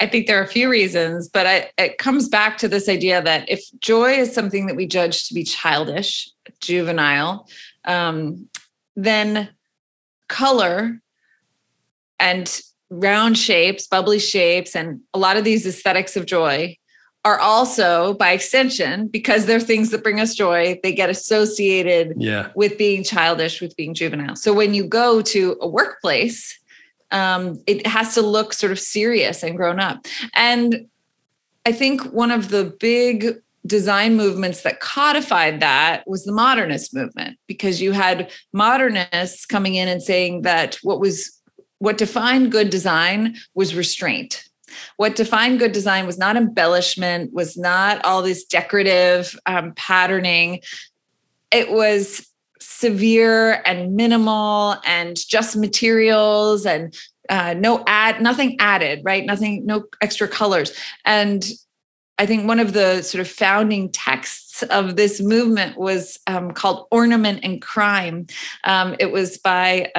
[0.00, 3.22] I think there are a few reasons, but I, it comes back to this idea
[3.22, 6.28] that if joy is something that we judge to be childish,
[6.60, 7.46] juvenile,
[7.84, 8.48] um,
[8.96, 9.48] then
[10.28, 11.00] color
[12.18, 16.76] and round shapes, bubbly shapes, and a lot of these aesthetics of joy
[17.24, 22.50] are also by extension because they're things that bring us joy they get associated yeah.
[22.54, 24.36] with being childish with being juvenile.
[24.36, 26.58] So when you go to a workplace
[27.10, 30.06] um, it has to look sort of serious and grown up.
[30.34, 30.88] And
[31.64, 37.38] i think one of the big design movements that codified that was the modernist movement
[37.46, 41.40] because you had modernists coming in and saying that what was
[41.78, 44.48] what defined good design was restraint
[44.96, 50.60] what defined good design was not embellishment, was not all this decorative um, patterning.
[51.50, 52.26] It was
[52.60, 56.94] severe and minimal and just materials and
[57.28, 59.24] uh, no add nothing added right?
[59.24, 60.72] Nothing no extra colors.
[61.04, 61.44] And
[62.18, 66.86] i think one of the sort of founding texts of this movement was um, called
[66.90, 68.26] ornament and crime.
[68.64, 69.90] Um, it was by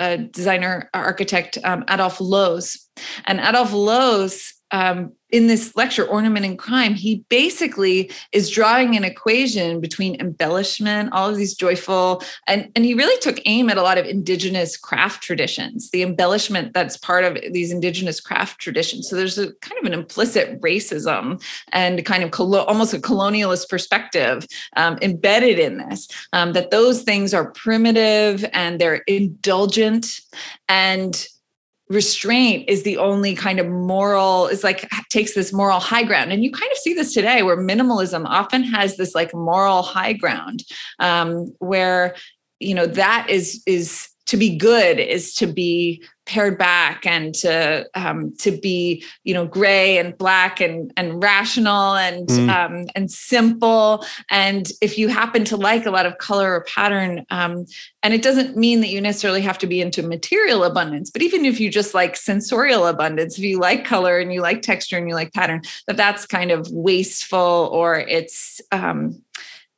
[0.00, 2.88] a designer architect um, Adolf Loos.
[3.26, 9.04] And Adolf Loos um, in this lecture, Ornament and Crime, he basically is drawing an
[9.04, 13.82] equation between embellishment, all of these joyful, and, and he really took aim at a
[13.82, 19.08] lot of indigenous craft traditions, the embellishment that's part of these indigenous craft traditions.
[19.08, 23.68] So there's a kind of an implicit racism and kind of colo- almost a colonialist
[23.68, 30.20] perspective um, embedded in this, um, that those things are primitive and they're indulgent
[30.68, 31.26] and
[31.90, 36.32] restraint is the only kind of moral is like takes this moral high ground.
[36.32, 40.12] And you kind of see this today where minimalism often has this like moral high
[40.12, 40.62] ground
[41.00, 42.14] um, where
[42.60, 47.84] you know that is is to be good is to be pared back and to
[47.94, 52.48] um, to be you know gray and black and and rational and mm.
[52.48, 57.26] um, and simple and if you happen to like a lot of color or pattern
[57.30, 57.66] um,
[58.04, 61.44] and it doesn't mean that you necessarily have to be into material abundance but even
[61.44, 65.08] if you just like sensorial abundance if you like color and you like texture and
[65.08, 69.20] you like pattern that that's kind of wasteful or it's um,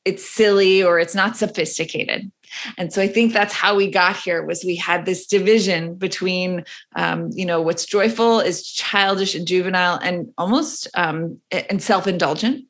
[0.05, 2.31] it's silly or it's not sophisticated
[2.79, 6.65] and so i think that's how we got here was we had this division between
[6.97, 12.65] um, you know what's joyful is childish and juvenile and almost um, and self-indulgent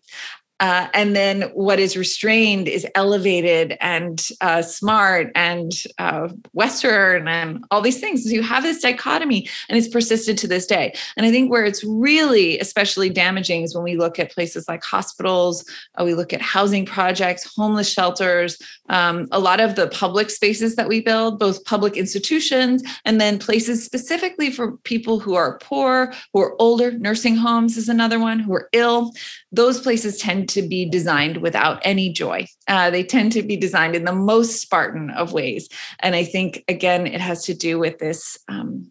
[0.63, 7.65] uh, and then what is restrained is elevated and uh, smart and uh, Western and
[7.73, 8.23] all these things.
[8.23, 10.95] So you have this dichotomy and it's persisted to this day.
[11.17, 14.85] And I think where it's really especially damaging is when we look at places like
[14.85, 18.57] hospitals, uh, we look at housing projects, homeless shelters,
[18.89, 23.37] um, a lot of the public spaces that we build, both public institutions and then
[23.37, 26.93] places specifically for people who are poor, who are older.
[26.93, 29.13] Nursing homes is another one, who are ill.
[29.53, 32.47] Those places tend to be designed without any joy.
[32.69, 35.69] Uh, they tend to be designed in the most Spartan of ways.
[36.01, 38.91] And I think, again, it has to do with this um,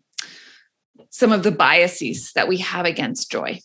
[1.09, 3.59] some of the biases that we have against joy.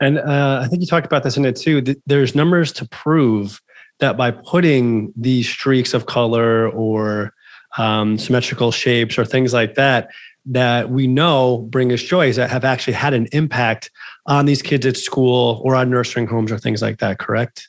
[0.00, 1.94] And uh, I think you talked about this in it too.
[2.06, 3.60] There's numbers to prove
[4.00, 7.32] that by putting these streaks of color or
[7.78, 10.10] um, symmetrical shapes or things like that,
[10.46, 13.90] that we know bring us joys that have actually had an impact
[14.30, 17.68] on these kids at school or on nursing homes or things like that, correct?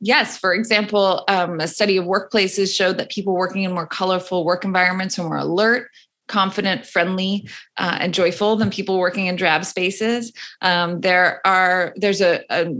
[0.00, 0.36] Yes.
[0.36, 4.62] For example, um, a study of workplaces showed that people working in more colorful work
[4.62, 5.88] environments are more alert,
[6.28, 10.34] confident, friendly, uh, and joyful than people working in drab spaces.
[10.60, 12.72] Um, there are there's a, a,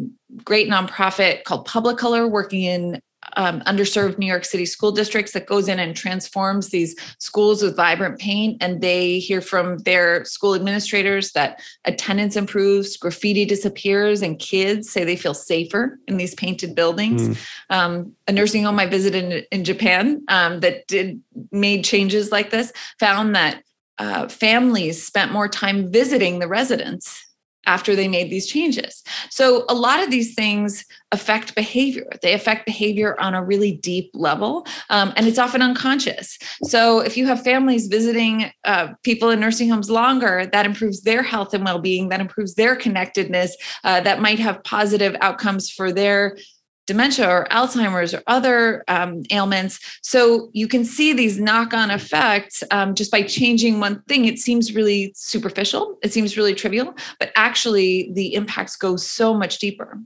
[0.45, 3.01] great nonprofit called Public Color working in
[3.37, 7.77] um, underserved New York City school districts that goes in and transforms these schools with
[7.77, 8.62] vibrant paint.
[8.62, 15.05] And they hear from their school administrators that attendance improves, graffiti disappears, and kids say
[15.05, 17.29] they feel safer in these painted buildings.
[17.29, 17.37] Mm.
[17.71, 22.51] Um, a nursing home I visited in, in Japan um, that did made changes like
[22.51, 23.62] this found that
[23.99, 27.26] uh, families spent more time visiting the residents
[27.67, 29.03] after they made these changes.
[29.31, 32.07] So a lot of these things affect behavior.
[32.23, 36.39] They affect behavior on a really deep level, um, and it's often unconscious.
[36.65, 41.23] So if you have families visiting uh, people in nursing homes longer, that improves their
[41.23, 42.09] health and well-being.
[42.09, 43.57] That improves their connectedness.
[43.85, 46.37] Uh, that might have positive outcomes for their
[46.87, 49.81] dementia or Alzheimer's or other um, ailments.
[50.03, 54.25] So you can see these knock on effects um, just by changing one thing.
[54.25, 59.59] It seems really superficial, it seems really trivial, but actually the impacts go so much
[59.59, 59.99] deeper.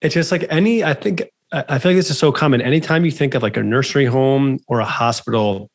[0.00, 2.60] It's just like any, I think, I feel like this is so common.
[2.60, 5.70] Anytime you think of like a nursery home or a hospital,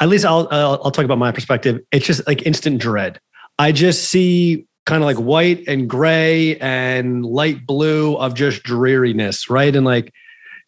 [0.00, 1.80] at least I'll, I'll, I'll talk about my perspective.
[1.92, 3.20] It's just like instant dread.
[3.58, 9.48] I just see kind of like white and gray and light blue of just dreariness,
[9.48, 9.74] right?
[9.74, 10.12] And like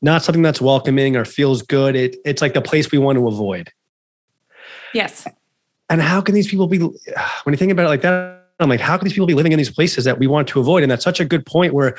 [0.03, 1.97] not something that's welcoming or feels good.
[1.97, 3.73] It it's like the place we want to avoid.
[4.95, 5.27] Yes.
[5.89, 6.79] And how can these people be
[7.43, 8.43] when you think about it like that?
[8.59, 10.61] I'm like, how can these people be living in these places that we want to
[10.61, 10.83] avoid?
[10.83, 11.97] And that's such a good point where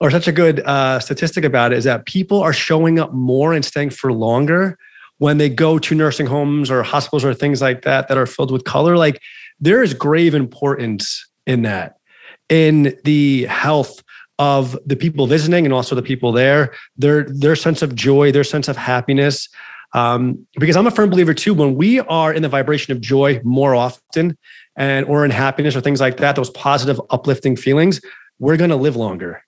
[0.00, 3.52] or such a good uh, statistic about it is that people are showing up more
[3.52, 4.76] and staying for longer
[5.18, 8.50] when they go to nursing homes or hospitals or things like that that are filled
[8.50, 8.96] with color.
[8.96, 9.20] Like
[9.62, 11.96] there is grave importance in that,
[12.50, 14.02] in the health
[14.38, 18.44] of the people visiting and also the people there, their their sense of joy, their
[18.44, 19.48] sense of happiness.
[19.94, 23.40] Um, because I'm a firm believer too, when we are in the vibration of joy
[23.44, 24.36] more often
[24.74, 28.00] and or in happiness or things like that, those positive, uplifting feelings,
[28.38, 29.44] we're going to live longer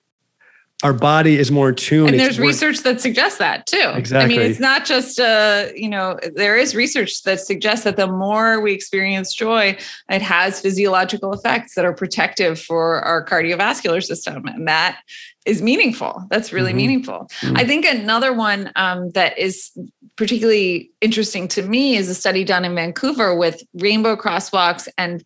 [0.82, 2.10] our body is more tuned.
[2.10, 3.92] And there's more, research that suggests that too.
[3.94, 4.36] Exactly.
[4.36, 8.06] I mean, it's not just uh, you know, there is research that suggests that the
[8.06, 9.78] more we experience joy,
[10.10, 14.46] it has physiological effects that are protective for our cardiovascular system.
[14.46, 15.00] And that
[15.46, 16.26] is meaningful.
[16.30, 16.76] That's really mm-hmm.
[16.76, 17.30] meaningful.
[17.40, 17.56] Mm-hmm.
[17.56, 19.70] I think another one um, that is
[20.16, 25.24] particularly interesting to me is a study done in Vancouver with rainbow crosswalks and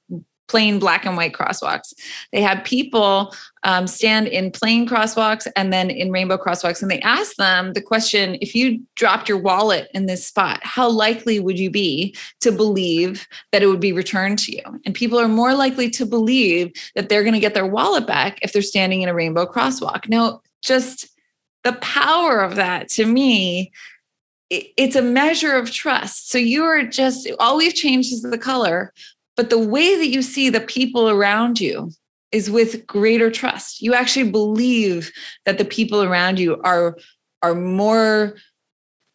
[0.48, 1.92] plain black and white crosswalks.
[2.32, 6.82] They had people um, stand in plain crosswalks and then in rainbow crosswalks.
[6.82, 10.88] And they asked them the question if you dropped your wallet in this spot, how
[10.88, 14.62] likely would you be to believe that it would be returned to you?
[14.84, 18.38] And people are more likely to believe that they're going to get their wallet back
[18.42, 20.08] if they're standing in a rainbow crosswalk.
[20.08, 21.08] Now, just
[21.64, 23.70] the power of that to me
[24.50, 26.30] it's a measure of trust.
[26.30, 28.92] So you are just all we've changed is the color,
[29.38, 31.92] but the way that you see the people around you
[32.32, 33.80] is with greater trust.
[33.80, 35.12] You actually believe
[35.46, 36.98] that the people around you are
[37.40, 38.34] are more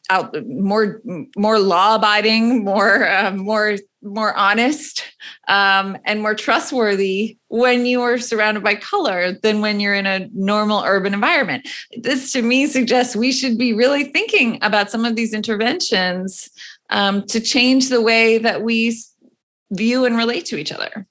[0.09, 1.01] out more
[1.37, 5.03] more law abiding more uh, more more honest
[5.47, 10.29] um, and more trustworthy when you are surrounded by color than when you're in a
[10.33, 11.67] normal urban environment
[12.01, 16.49] this to me suggests we should be really thinking about some of these interventions
[16.89, 18.91] um, to change the way that we
[19.75, 21.07] view and relate to each other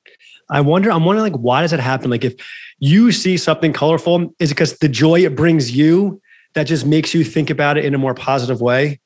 [0.53, 2.11] I wonder, I'm wondering like why does it happen?
[2.11, 2.35] Like if
[2.79, 6.21] you see something colorful, is it because the joy it brings you
[6.55, 9.01] that just makes you think about it in a more positive way?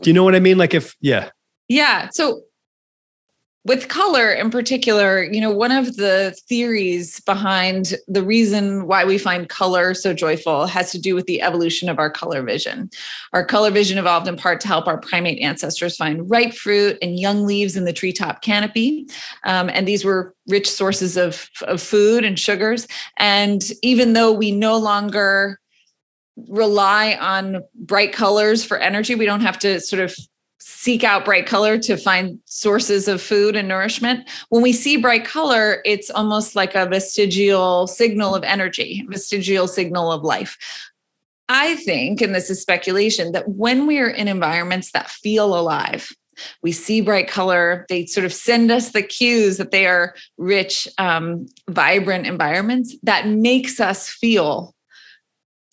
[0.00, 0.58] Do you know what I mean?
[0.58, 1.30] Like if yeah.
[1.68, 2.08] Yeah.
[2.12, 2.42] So
[3.66, 9.16] with color in particular, you know, one of the theories behind the reason why we
[9.16, 12.90] find color so joyful has to do with the evolution of our color vision.
[13.32, 17.18] Our color vision evolved in part to help our primate ancestors find ripe fruit and
[17.18, 19.06] young leaves in the treetop canopy.
[19.44, 22.86] Um, and these were rich sources of, of food and sugars.
[23.18, 25.58] And even though we no longer
[26.48, 30.14] rely on bright colors for energy, we don't have to sort of
[30.66, 34.26] seek out bright color to find sources of food and nourishment.
[34.48, 40.10] When we see bright color, it's almost like a vestigial signal of energy, vestigial signal
[40.10, 40.56] of life.
[41.50, 46.10] I think, and this is speculation, that when we are in environments that feel alive,
[46.62, 50.88] we see bright color they sort of send us the cues that they are rich
[50.96, 54.74] um, vibrant environments that makes us feel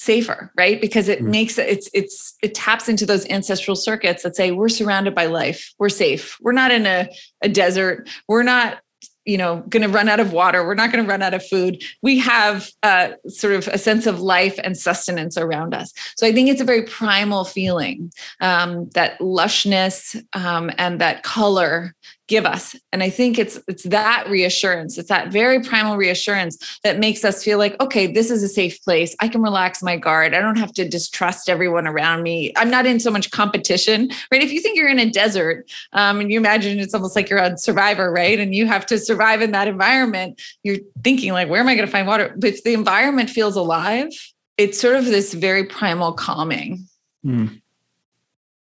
[0.01, 0.81] safer right?
[0.81, 1.27] Because it mm.
[1.27, 5.27] makes it it's it's it taps into those ancestral circuits that say we're surrounded by
[5.27, 5.73] life.
[5.77, 6.37] We're safe.
[6.41, 7.07] We're not in a,
[7.43, 8.09] a desert.
[8.27, 8.79] We're not
[9.25, 10.65] you know going to run out of water.
[10.65, 11.83] We're not going to run out of food.
[12.01, 15.93] We have uh, sort of a sense of life and sustenance around us.
[16.17, 21.95] So i think it's a very primal feeling um, that lushness um, and that color
[22.31, 22.77] give us.
[22.93, 27.43] And i think it's it's that reassurance it's that very primal reassurance that makes us
[27.43, 29.13] feel like okay this is a safe place.
[29.19, 30.33] I can relax my guard.
[30.33, 32.53] I don't have to distrust everyone around me.
[32.55, 34.41] I'm not in so much competition right?
[34.41, 37.43] If you think you're in a desert um, and you imagine it's almost like you're
[37.43, 38.39] on survivor right?
[38.39, 41.85] And you have to survive in that environment you're thinking like where am i going
[41.85, 42.33] to find water?
[42.37, 44.11] But if the environment feels alive
[44.57, 46.87] it's sort of this very primal calming.
[47.25, 47.61] Mm.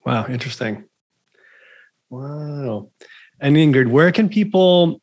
[0.06, 0.84] wow interesting.
[2.10, 2.92] Wow
[3.40, 5.02] and Ingrid, where can people?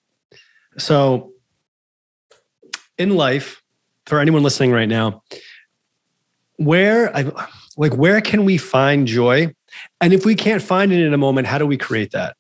[0.78, 1.32] So,
[2.98, 3.62] in life,
[4.06, 5.22] for anyone listening right now,
[6.56, 7.30] where I
[7.76, 9.54] like where can we find joy?
[10.00, 12.36] And if we can't find it in a moment, how do we create that?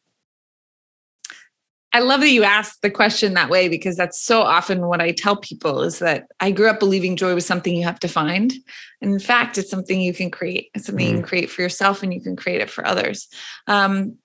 [1.92, 5.12] I love that you asked the question that way because that's so often what I
[5.12, 8.52] tell people is that I grew up believing joy was something you have to find.
[9.00, 10.70] And in fact, it's something you can create.
[10.74, 11.10] It's something mm.
[11.10, 13.28] you can create for yourself and you can create it for others.
[13.68, 14.16] Um,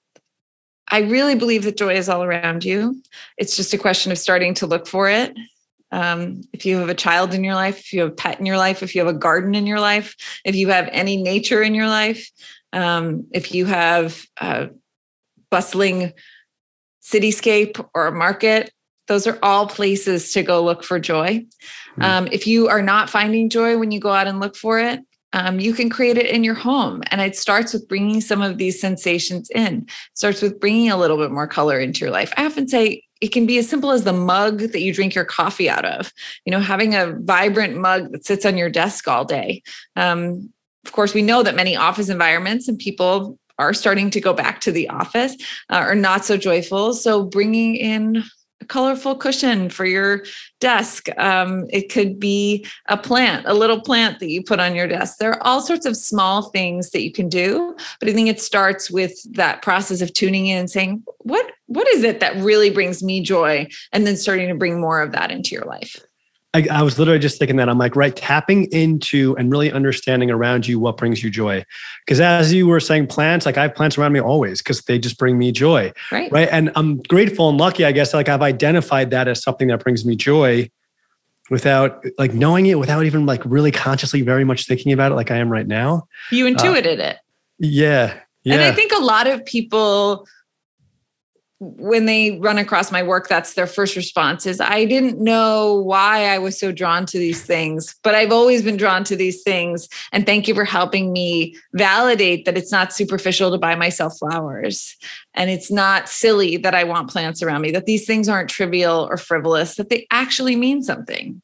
[0.92, 3.02] I really believe that joy is all around you.
[3.38, 5.38] It's just a question of starting to look for it.
[5.92, 8.46] Um, if you have a child in your life, if you have a pet in
[8.46, 10.16] your life, if you have a garden in your life,
[10.46, 12.30] if you have any nature in your life,
[12.74, 14.70] um, if you have a
[15.50, 16.14] bustling
[17.02, 18.72] cityscape or a market,
[19.08, 21.40] those are all places to go look for joy.
[21.40, 22.02] Mm-hmm.
[22.04, 25.00] Um, if you are not finding joy when you go out and look for it,
[25.34, 27.02] um, you can create it in your home.
[27.12, 30.98] And it starts with bringing some of these sensations in, it starts with bringing a
[30.98, 32.34] little bit more color into your life.
[32.38, 35.26] I often say it can be as simple as the mug that you drink your
[35.26, 36.12] coffee out of,
[36.46, 39.62] you know, having a vibrant mug that sits on your desk all day.
[39.96, 40.52] Um,
[40.86, 44.62] of course, we know that many office environments and people are starting to go back
[44.62, 45.36] to the office
[45.70, 46.94] uh, are not so joyful.
[46.94, 48.24] So bringing in
[48.62, 50.24] a colorful cushion for your
[50.60, 51.08] desk.
[51.18, 55.18] Um, it could be a plant, a little plant that you put on your desk.
[55.18, 58.42] There are all sorts of small things that you can do, but I think it
[58.42, 62.70] starts with that process of tuning in and saying, "What what is it that really
[62.70, 65.96] brings me joy?" and then starting to bring more of that into your life.
[66.54, 70.32] I, I, was literally just thinking that I'm like, right, tapping into and really understanding
[70.32, 71.64] around you what brings you joy.
[72.06, 74.98] Because as you were saying, plants, like I have plants around me always because they
[74.98, 75.94] just bring me joy.
[76.12, 76.32] Right.
[76.32, 76.50] Right.
[76.52, 80.06] And I'm grateful and lucky, I guess, like I've identified that as something that brings
[80.06, 80.72] me joy
[81.52, 85.30] without like knowing it, without even like really consciously very much thinking about it like
[85.30, 86.08] I am right now.
[86.32, 87.18] You intuited uh, it.
[87.60, 88.20] Yeah.
[88.44, 88.56] Yeah.
[88.56, 90.28] And I think a lot of people
[91.60, 96.26] when they run across my work that's their first response is i didn't know why
[96.26, 99.88] i was so drawn to these things but i've always been drawn to these things.
[100.12, 104.96] And thank you for helping me validate that it's not superficial to buy myself flowers.
[105.36, 109.08] And it's not silly that i want plants around me that these things aren't trivial
[109.10, 111.42] or frivolous that they actually mean something.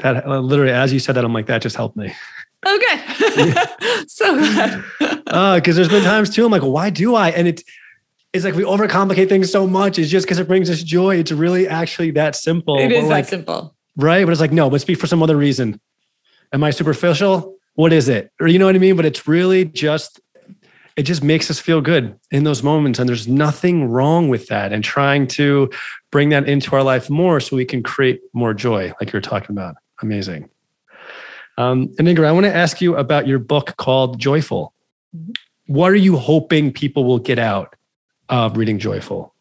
[0.00, 2.12] That uh, literally as you said that i'm like that just helped me.
[2.66, 2.96] Okay.
[4.06, 4.84] So good.
[4.98, 7.30] Because uh, there's been times too i'm like why do i?
[7.30, 7.62] And it's
[8.32, 9.98] it's like we overcomplicate things so much.
[9.98, 11.16] It's just because it brings us joy.
[11.16, 12.78] It's really actually that simple.
[12.78, 13.74] It is like, that simple.
[13.96, 14.24] Right.
[14.24, 15.80] But it's like, no, let's be for some other reason.
[16.52, 17.56] Am I superficial?
[17.80, 18.30] what is it?
[18.40, 18.96] Or you know what I mean?
[18.96, 20.20] But it's really just
[20.96, 22.98] it just makes us feel good in those moments.
[22.98, 24.72] And there's nothing wrong with that.
[24.72, 25.70] And trying to
[26.10, 29.56] bring that into our life more so we can create more joy, like you're talking
[29.56, 29.76] about.
[30.02, 30.50] Amazing.
[31.56, 34.74] Um, and Ingrid, I want to ask you about your book called Joyful.
[35.16, 35.32] Mm-hmm.
[35.72, 37.76] What are you hoping people will get out
[38.30, 39.34] of reading Joyful?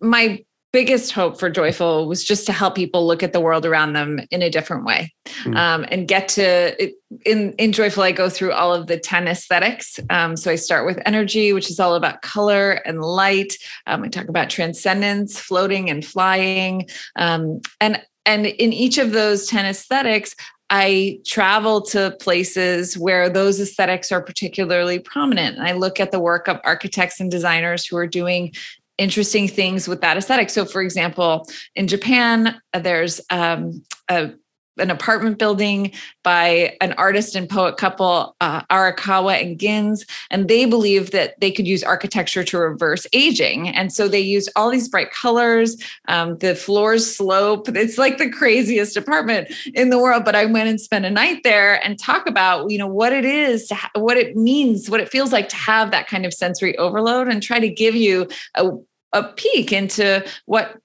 [0.00, 3.92] My biggest hope for Joyful was just to help people look at the world around
[3.92, 5.12] them in a different way
[5.42, 5.54] mm.
[5.54, 6.92] um, and get to
[7.26, 8.02] in in Joyful.
[8.02, 10.00] I go through all of the ten aesthetics.
[10.08, 13.54] Um, so I start with energy, which is all about color and light.
[13.86, 19.46] Um, I talk about transcendence, floating and flying, um, and and in each of those
[19.46, 20.34] ten aesthetics,
[20.74, 25.58] I travel to places where those aesthetics are particularly prominent.
[25.58, 28.54] And I look at the work of architects and designers who are doing
[28.96, 30.48] interesting things with that aesthetic.
[30.48, 34.30] So, for example, in Japan, there's um, a
[34.78, 35.92] an apartment building
[36.22, 41.50] by an artist and poet couple, uh, Arakawa and Gins, and they believe that they
[41.50, 43.68] could use architecture to reverse aging.
[43.68, 45.76] And so they used all these bright colors.
[46.08, 47.68] Um, the floors slope.
[47.68, 50.24] It's like the craziest apartment in the world.
[50.24, 53.24] But I went and spent a night there and talk about you know what it
[53.24, 56.76] is ha- what it means, what it feels like to have that kind of sensory
[56.78, 58.70] overload, and try to give you a
[59.12, 60.78] a peek into what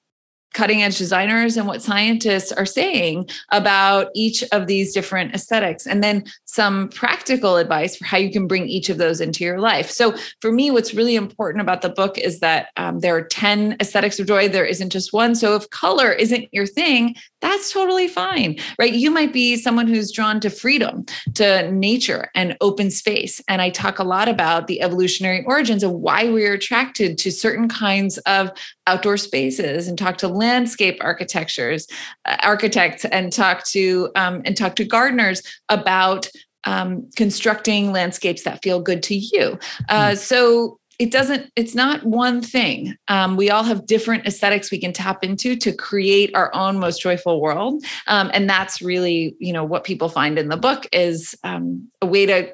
[0.54, 6.04] cutting edge designers and what scientists are saying about each of these different aesthetics and
[6.04, 9.90] then some practical advice for how you can bring each of those into your life.
[9.90, 13.78] So for me what's really important about the book is that um, there are 10
[13.80, 14.48] aesthetics of joy.
[14.48, 15.36] There isn't just one.
[15.36, 20.12] So if color isn't your thing that's totally fine right you might be someone who's
[20.12, 21.04] drawn to freedom
[21.36, 25.92] to nature and open space and i talk a lot about the evolutionary origins of
[25.92, 28.50] why we're attracted to certain kinds of
[28.88, 31.88] outdoor spaces and talk to landscape architectures
[32.26, 36.28] uh, architects and talk to um, and talk to gardeners about
[36.64, 39.58] um, constructing landscapes that feel good to you
[39.90, 40.18] uh, mm.
[40.18, 44.94] so it doesn't it's not one thing um, we all have different aesthetics we can
[44.94, 49.64] tap into to create our own most joyful world um, and that's really you know
[49.64, 52.54] what people find in the book is um, a way to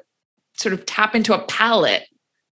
[0.56, 2.06] sort of tap into a palette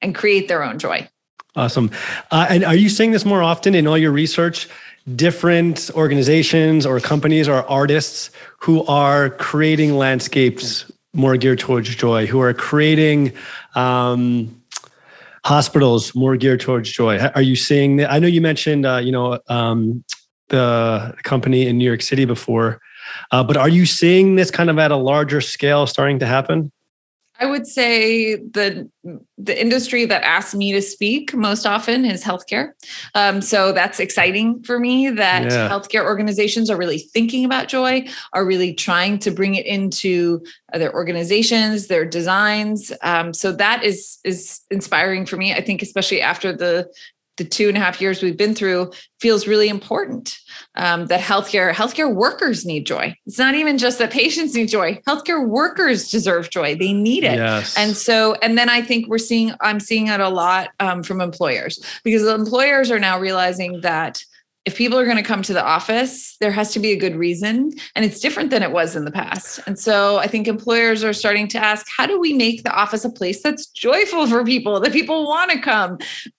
[0.01, 1.07] and create their own joy
[1.55, 1.89] Awesome.
[2.31, 4.69] Uh, and are you seeing this more often in all your research?
[5.15, 8.29] Different organizations or companies or artists
[8.59, 13.33] who are creating landscapes more geared towards joy, who are creating
[13.73, 14.58] um,
[15.45, 17.19] hospitals more geared towards joy.
[17.35, 18.11] Are you seeing that?
[18.11, 20.03] I know you mentioned, uh, you know, um,
[20.49, 22.81] the company in New York City before,
[23.31, 26.71] uh, but are you seeing this kind of at a larger scale starting to happen?
[27.39, 28.89] I would say the
[29.37, 32.71] the industry that asks me to speak most often is healthcare.
[33.15, 35.69] Um, so that's exciting for me that yeah.
[35.69, 40.93] healthcare organizations are really thinking about joy, are really trying to bring it into their
[40.93, 42.91] organizations, their designs.
[43.01, 45.53] Um, so that is is inspiring for me.
[45.53, 46.91] I think, especially after the
[47.39, 50.37] the two and a half years we've been through feels really important
[50.75, 53.15] um, that healthcare healthcare workers need joy.
[53.25, 55.01] It's not even just that patients need joy.
[55.07, 56.75] Healthcare workers deserve joy.
[56.75, 57.37] They need it.
[57.37, 57.75] Yes.
[57.77, 61.21] and so and then i think we're seeing i'm seeing it a lot um, from
[61.21, 64.21] employers because employers are now realizing that
[64.65, 67.15] if people are going to come to the office, there has to be a good
[67.15, 67.71] reason.
[67.95, 69.59] And it's different than it was in the past.
[69.65, 73.05] And so I think employers are starting to ask how do we make the office
[73.05, 75.97] a place that's joyful for people, that people want to come?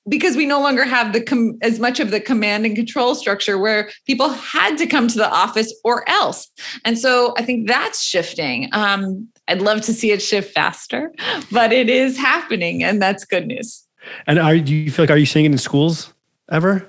[0.09, 3.59] Because we no longer have the com- as much of the command and control structure
[3.59, 6.49] where people had to come to the office or else.
[6.85, 8.69] And so I think that's shifting.
[8.73, 11.13] Um, I'd love to see it shift faster,
[11.51, 12.85] but it is happening.
[12.85, 13.85] And that's good news.
[14.27, 16.13] And are do you feel like are you seeing it in schools
[16.51, 16.87] ever?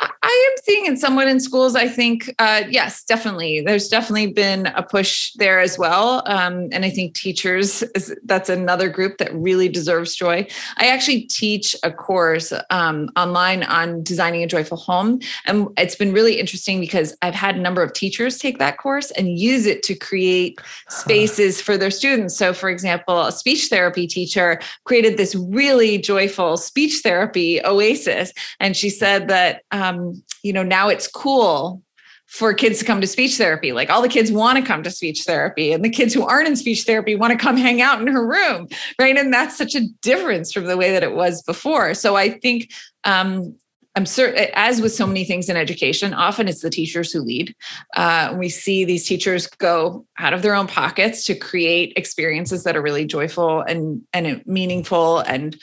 [0.00, 1.74] I am seeing it somewhat in schools.
[1.76, 3.60] I think, uh, yes, definitely.
[3.60, 6.22] There's definitely been a push there as well.
[6.26, 10.46] Um, and I think teachers, is, that's another group that really deserves joy.
[10.76, 15.20] I actually teach a course um, online on designing a joyful home.
[15.46, 19.10] And it's been really interesting because I've had a number of teachers take that course
[19.10, 22.36] and use it to create spaces for their students.
[22.36, 28.32] So, for example, a speech therapy teacher created this really joyful speech therapy oasis.
[28.60, 31.82] And she said that, um, um, you know, now it's cool
[32.26, 33.72] for kids to come to speech therapy.
[33.72, 36.48] Like all the kids want to come to speech therapy, and the kids who aren't
[36.48, 38.68] in speech therapy want to come hang out in her room,
[39.00, 39.16] right?
[39.16, 41.94] And that's such a difference from the way that it was before.
[41.94, 42.72] So I think
[43.02, 43.56] um,
[43.96, 47.54] I'm certain, as with so many things in education, often it's the teachers who lead.
[47.96, 52.76] Uh, we see these teachers go out of their own pockets to create experiences that
[52.76, 55.58] are really joyful and and meaningful and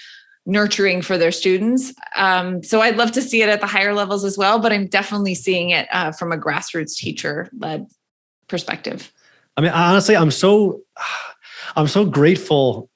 [0.47, 1.93] nurturing for their students.
[2.15, 4.87] Um, so I'd love to see it at the higher levels as well, but I'm
[4.87, 7.85] definitely seeing it uh, from a grassroots teacher led
[8.47, 9.11] perspective.
[9.57, 10.81] I mean, honestly, I'm so
[11.75, 12.89] I'm so grateful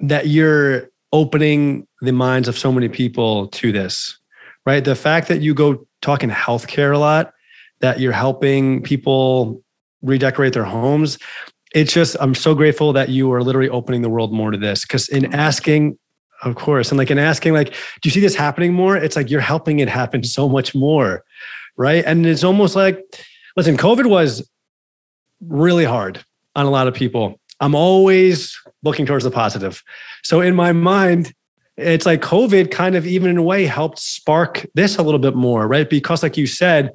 [0.00, 4.18] that you're opening the minds of so many people to this,
[4.66, 4.84] right?
[4.84, 7.32] The fact that you go talking healthcare a lot,
[7.80, 9.62] that you're helping people
[10.02, 11.18] redecorate their homes.
[11.74, 14.82] It's just, I'm so grateful that you are literally opening the world more to this.
[14.82, 15.96] Because in asking,
[16.42, 18.96] of course, and like in asking, like, do you see this happening more?
[18.96, 21.24] It's like you're helping it happen so much more,
[21.76, 22.04] right?
[22.04, 23.00] And it's almost like,
[23.56, 24.48] listen, COVID was
[25.40, 26.24] really hard
[26.54, 27.40] on a lot of people.
[27.60, 29.82] I'm always looking towards the positive.
[30.22, 31.32] So in my mind,
[31.76, 35.34] it's like COVID kind of even in a way helped spark this a little bit
[35.34, 35.88] more, right?
[35.88, 36.92] Because like you said,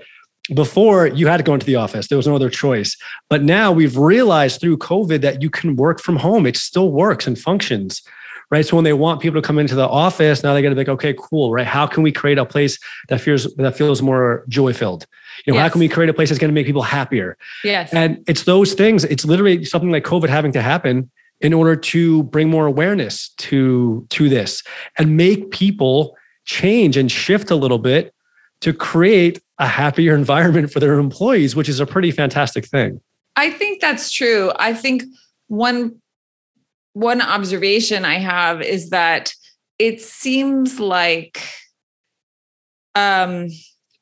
[0.54, 2.96] before you had to go into the office, there was no other choice.
[3.30, 6.46] But now we've realized through COVID that you can work from home.
[6.46, 8.02] It still works and functions.
[8.50, 8.66] Right.
[8.66, 10.80] So when they want people to come into the office, now they got to be
[10.82, 11.68] like, okay, cool, right?
[11.68, 12.80] How can we create a place
[13.10, 15.06] that feels that feels more joy filled?
[15.46, 15.68] You know, yes.
[15.68, 17.38] how can we create a place that's going to make people happier?
[17.66, 17.94] Yes.
[17.94, 19.04] And it's those things.
[19.04, 24.06] It's literally something like COVID having to happen in order to bring more awareness to
[24.10, 24.64] to this
[24.98, 28.14] and make people change and shift a little bit
[28.62, 33.00] to create a happier environment for their employees which is a pretty fantastic thing
[33.36, 35.04] i think that's true i think
[35.48, 35.96] one
[36.98, 39.32] one observation i have is that
[39.78, 41.48] it seems like
[42.96, 43.48] um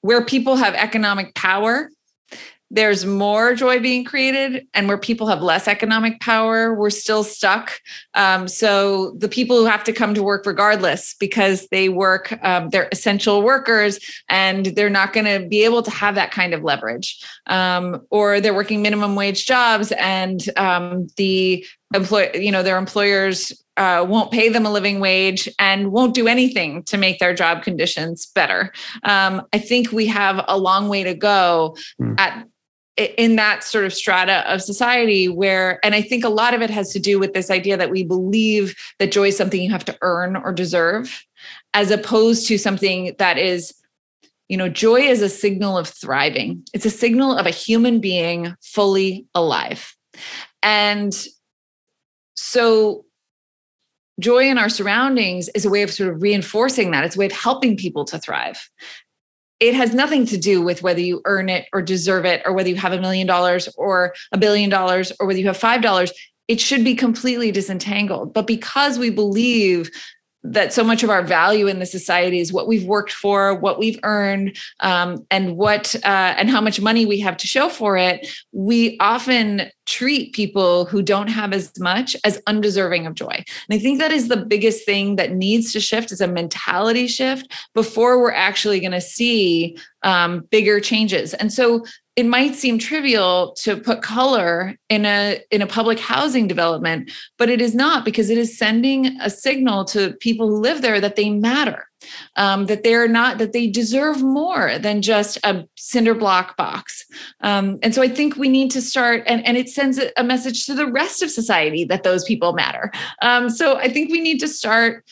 [0.02, 1.90] where people have economic power
[2.72, 7.80] there's more joy being created and where people have less economic power we're still stuck.
[8.16, 12.70] Um, so the people who have to come to work regardless because they work um,
[12.70, 16.64] they're essential workers and they're not going to be able to have that kind of
[16.64, 17.24] leverage.
[17.48, 23.52] Um, or they're working minimum wage jobs and um, the employ you know their employers
[23.78, 27.62] uh, won't pay them a living wage and won't do anything to make their job
[27.62, 28.72] conditions better.
[29.04, 32.18] Um, I think we have a long way to go mm.
[32.20, 32.48] at
[32.98, 36.70] in that sort of strata of society where and i think a lot of it
[36.70, 39.84] has to do with this idea that we believe that joy is something you have
[39.84, 41.26] to earn or deserve
[41.74, 43.74] as opposed to something that is
[44.48, 48.56] you know joy is a signal of thriving it's a signal of a human being
[48.62, 49.94] fully alive
[50.64, 51.28] and
[52.36, 53.06] so
[54.20, 57.04] joy in our surroundings is a way of sort of reinforcing that.
[57.04, 58.70] It's a way of helping people to thrive.
[59.60, 62.70] It has nothing to do with whether you earn it or deserve it or whether
[62.70, 66.12] you have a million dollars or a billion dollars or whether you have five dollars.
[66.48, 68.34] It should be completely disentangled.
[68.34, 69.90] But because we believe
[70.52, 73.80] that so much of our value in the society is what we've worked for, what
[73.80, 77.98] we've earned, um, and what uh, and how much money we have to show for
[77.98, 78.28] it.
[78.52, 83.28] We often treat people who don't have as much as undeserving of joy.
[83.28, 87.08] And I think that is the biggest thing that needs to shift is a mentality
[87.08, 91.34] shift before we're actually going to see um, bigger changes.
[91.34, 91.84] And so
[92.16, 97.50] it might seem trivial to put color in a in a public housing development but
[97.50, 101.16] it is not because it is sending a signal to people who live there that
[101.16, 101.88] they matter
[102.36, 107.06] um, that they're not that they deserve more than just a cinder block box
[107.42, 110.66] um, and so i think we need to start and, and it sends a message
[110.66, 112.92] to the rest of society that those people matter
[113.22, 115.04] um, so i think we need to start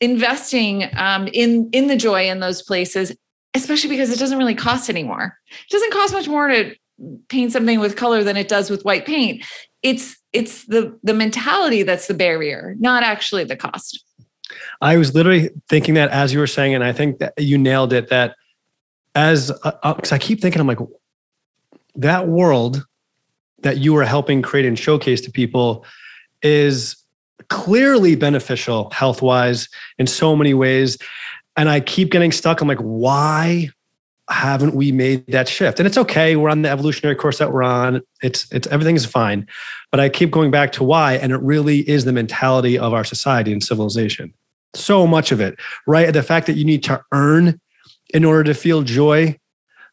[0.00, 3.14] investing um, in in the joy in those places
[3.54, 5.36] especially because it doesn't really cost anymore.
[5.50, 6.74] It doesn't cost much more to
[7.28, 9.44] paint something with color than it does with white paint.
[9.82, 14.04] It's it's the the mentality that's the barrier, not actually the cost.
[14.80, 17.92] I was literally thinking that as you were saying, and I think that you nailed
[17.92, 18.08] it.
[18.08, 18.36] That
[19.14, 20.78] as because uh, uh I keep thinking, I'm like
[21.96, 22.84] that world
[23.62, 25.84] that you are helping create and showcase to people
[26.42, 26.96] is
[27.48, 30.96] clearly beneficial health wise in so many ways
[31.60, 32.62] and I keep getting stuck.
[32.62, 33.68] I'm like, why
[34.30, 35.78] haven't we made that shift?
[35.78, 36.34] And it's okay.
[36.34, 38.00] We're on the evolutionary course that we're on.
[38.22, 39.46] It's it's everything is fine.
[39.90, 41.16] But I keep going back to why.
[41.16, 44.32] And it really is the mentality of our society and civilization.
[44.74, 46.10] So much of it, right?
[46.10, 47.60] The fact that you need to earn
[48.14, 49.36] in order to feel joy.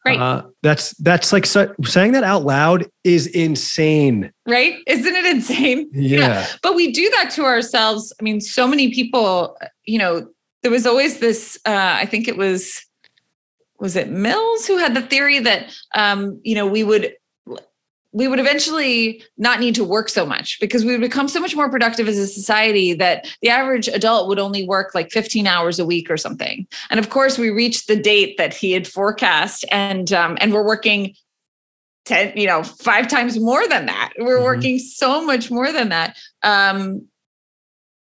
[0.06, 0.18] Right.
[0.18, 4.32] Uh, that's that's like so, saying that out loud is insane.
[4.46, 4.76] Right?
[4.86, 5.90] Isn't it insane?
[5.92, 6.18] Yeah.
[6.18, 6.46] yeah.
[6.62, 8.10] But we do that to ourselves.
[8.18, 10.28] I mean, so many people, you know,
[10.62, 12.84] there was always this uh, i think it was
[13.78, 17.14] was it mills who had the theory that um, you know we would
[18.12, 21.54] we would eventually not need to work so much because we would become so much
[21.54, 25.78] more productive as a society that the average adult would only work like 15 hours
[25.78, 26.66] a week or something.
[26.90, 30.66] And of course we reached the date that he had forecast and um, and we're
[30.66, 31.14] working
[32.06, 34.12] 10 you know five times more than that.
[34.18, 34.44] We're mm-hmm.
[34.44, 36.16] working so much more than that.
[36.42, 37.06] Um,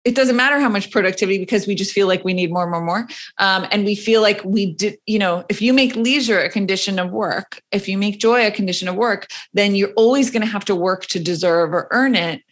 [0.06, 2.80] it doesn't matter how much productivity because we just feel like we need more, more,
[2.80, 3.08] more.
[3.38, 7.00] Um, and we feel like we did, you know, if you make leisure a condition
[7.00, 10.48] of work, if you make joy a condition of work, then you're always going to
[10.48, 12.42] have to work to deserve or earn it.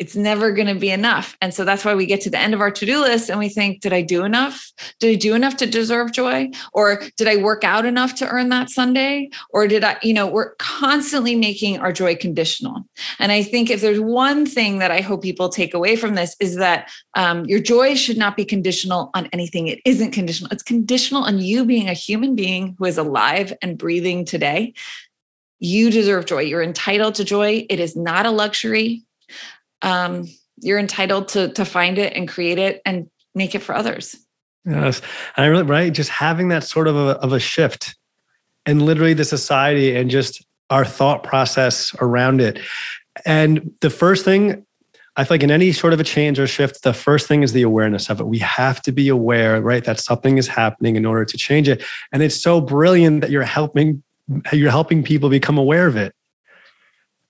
[0.00, 1.36] It's never going to be enough.
[1.42, 3.38] And so that's why we get to the end of our to do list and
[3.38, 4.72] we think, did I do enough?
[4.98, 6.48] Did I do enough to deserve joy?
[6.72, 9.28] Or did I work out enough to earn that Sunday?
[9.50, 12.82] Or did I, you know, we're constantly making our joy conditional.
[13.18, 16.34] And I think if there's one thing that I hope people take away from this
[16.40, 19.68] is that um, your joy should not be conditional on anything.
[19.68, 20.50] It isn't conditional.
[20.50, 24.72] It's conditional on you being a human being who is alive and breathing today.
[25.58, 26.40] You deserve joy.
[26.40, 27.66] You're entitled to joy.
[27.68, 29.04] It is not a luxury
[29.82, 30.26] um,
[30.58, 34.16] you're entitled to to find it and create it and make it for others.
[34.64, 35.00] Yes,
[35.36, 35.92] and I really right.
[35.92, 37.96] Just having that sort of a, of a shift,
[38.66, 42.60] and literally the society and just our thought process around it.
[43.24, 44.64] And the first thing
[45.16, 47.52] I feel like in any sort of a change or shift, the first thing is
[47.52, 48.26] the awareness of it.
[48.26, 51.84] We have to be aware, right, that something is happening in order to change it.
[52.12, 54.02] And it's so brilliant that you're helping
[54.52, 56.14] you're helping people become aware of it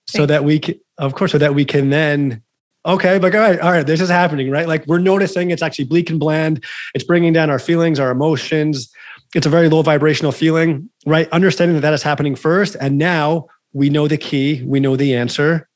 [0.05, 2.43] so that we can, of course, so that we can then,
[2.85, 4.67] okay, like, all right, all right, this is happening, right?
[4.67, 6.63] Like we're noticing it's actually bleak and bland.
[6.93, 8.93] It's bringing down our feelings, our emotions.
[9.33, 11.27] It's a very low vibrational feeling, right?
[11.31, 12.75] Understanding that that is happening first.
[12.79, 15.67] And now we know the key, we know the answer.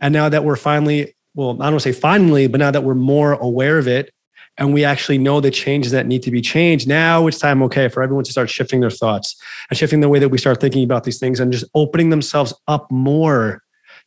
[0.00, 3.34] And now that we're finally, well, I don't say finally, but now that we're more
[3.34, 4.12] aware of it,
[4.58, 6.86] and we actually know the changes that need to be changed.
[6.86, 9.34] Now it's time, okay, for everyone to start shifting their thoughts
[9.70, 12.52] and shifting the way that we start thinking about these things and just opening themselves
[12.68, 13.62] up more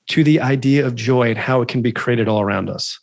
[0.08, 3.00] to the idea of joy and how it can be created all around us.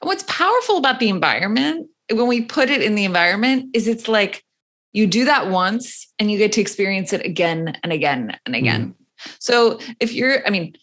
[0.00, 4.44] What's powerful about the environment, when we put it in the environment, is it's like
[4.92, 8.88] you do that once and you get to experience it again and again and again.
[8.88, 9.32] Mm.
[9.38, 10.74] So if you're, I mean,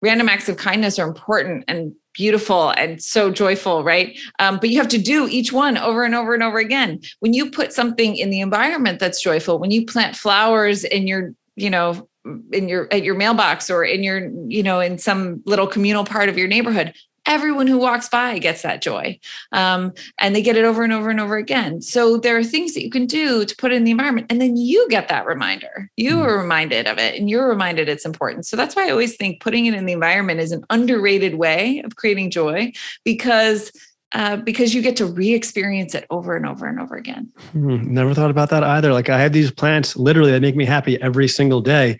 [0.00, 4.18] random acts of kindness are important and beautiful and so joyful, right?
[4.38, 7.00] Um, but you have to do each one over and over and over again.
[7.20, 11.32] When you put something in the environment that's joyful, when you plant flowers in your,
[11.56, 12.08] you know,
[12.52, 16.28] in your at your mailbox or in your you know in some little communal part
[16.28, 16.94] of your neighborhood
[17.26, 19.18] everyone who walks by gets that joy.
[19.52, 21.80] Um, and they get it over and over and over again.
[21.80, 24.56] So there are things that you can do to put in the environment and then
[24.56, 25.90] you get that reminder.
[25.96, 26.26] You mm.
[26.26, 28.46] are reminded of it and you're reminded it's important.
[28.46, 31.80] So that's why i always think putting it in the environment is an underrated way
[31.84, 32.72] of creating joy
[33.04, 33.72] because
[34.14, 37.32] uh, because you get to re-experience it over and over and over again.
[37.52, 38.92] Hmm, never thought about that either.
[38.92, 41.98] Like I have these plants literally that make me happy every single day.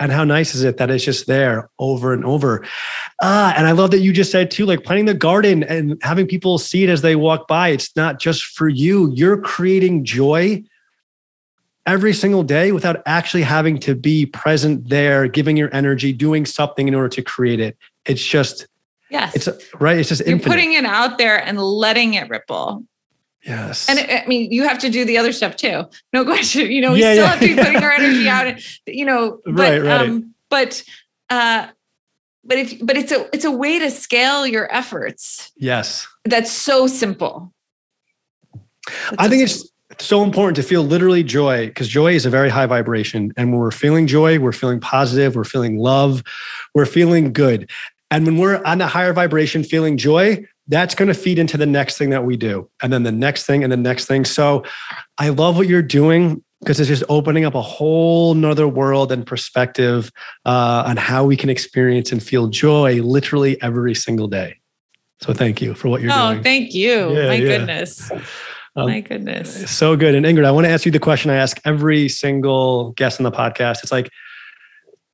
[0.00, 2.64] And how nice is it that it's just there over and over?
[3.20, 6.26] Ah, and I love that you just said too, like planting the garden and having
[6.26, 7.68] people see it as they walk by.
[7.68, 9.12] It's not just for you.
[9.12, 10.64] You're creating joy
[11.86, 16.88] every single day without actually having to be present there, giving your energy, doing something
[16.88, 17.76] in order to create it.
[18.04, 18.66] It's just
[19.12, 19.34] Yes.
[19.34, 19.48] It's
[19.78, 19.98] right.
[19.98, 20.50] It's just You're infinite.
[20.50, 22.84] putting it out there and letting it ripple.
[23.44, 23.88] Yes.
[23.88, 25.84] And I mean, you have to do the other stuff too.
[26.12, 26.70] No question.
[26.72, 29.04] You know, we yeah, still yeah, have to be putting our energy out and, you
[29.04, 30.00] know, but, right, right.
[30.08, 30.82] Um, but,
[31.28, 31.66] uh,
[32.44, 35.52] but if, but it's a, it's a way to scale your efforts.
[35.56, 36.08] Yes.
[36.24, 37.52] That's so simple.
[38.86, 39.70] That's I so think simple.
[39.90, 43.32] it's so important to feel literally joy because joy is a very high vibration.
[43.36, 46.22] And when we're feeling joy, we're feeling positive, we're feeling love,
[46.74, 47.70] we're feeling good.
[48.12, 51.64] And when we're on a higher vibration, feeling joy, that's going to feed into the
[51.66, 52.68] next thing that we do.
[52.82, 54.26] And then the next thing and the next thing.
[54.26, 54.64] So
[55.16, 59.26] I love what you're doing because it's just opening up a whole nother world and
[59.26, 60.12] perspective
[60.44, 64.60] uh, on how we can experience and feel joy literally every single day.
[65.22, 66.38] So thank you for what you're oh, doing.
[66.38, 67.14] Oh, thank you.
[67.14, 67.58] Yeah, My yeah.
[67.58, 68.10] goodness.
[68.76, 69.70] Um, My goodness.
[69.70, 70.14] So good.
[70.14, 73.24] And Ingrid, I want to ask you the question I ask every single guest on
[73.24, 73.82] the podcast.
[73.82, 74.10] It's like,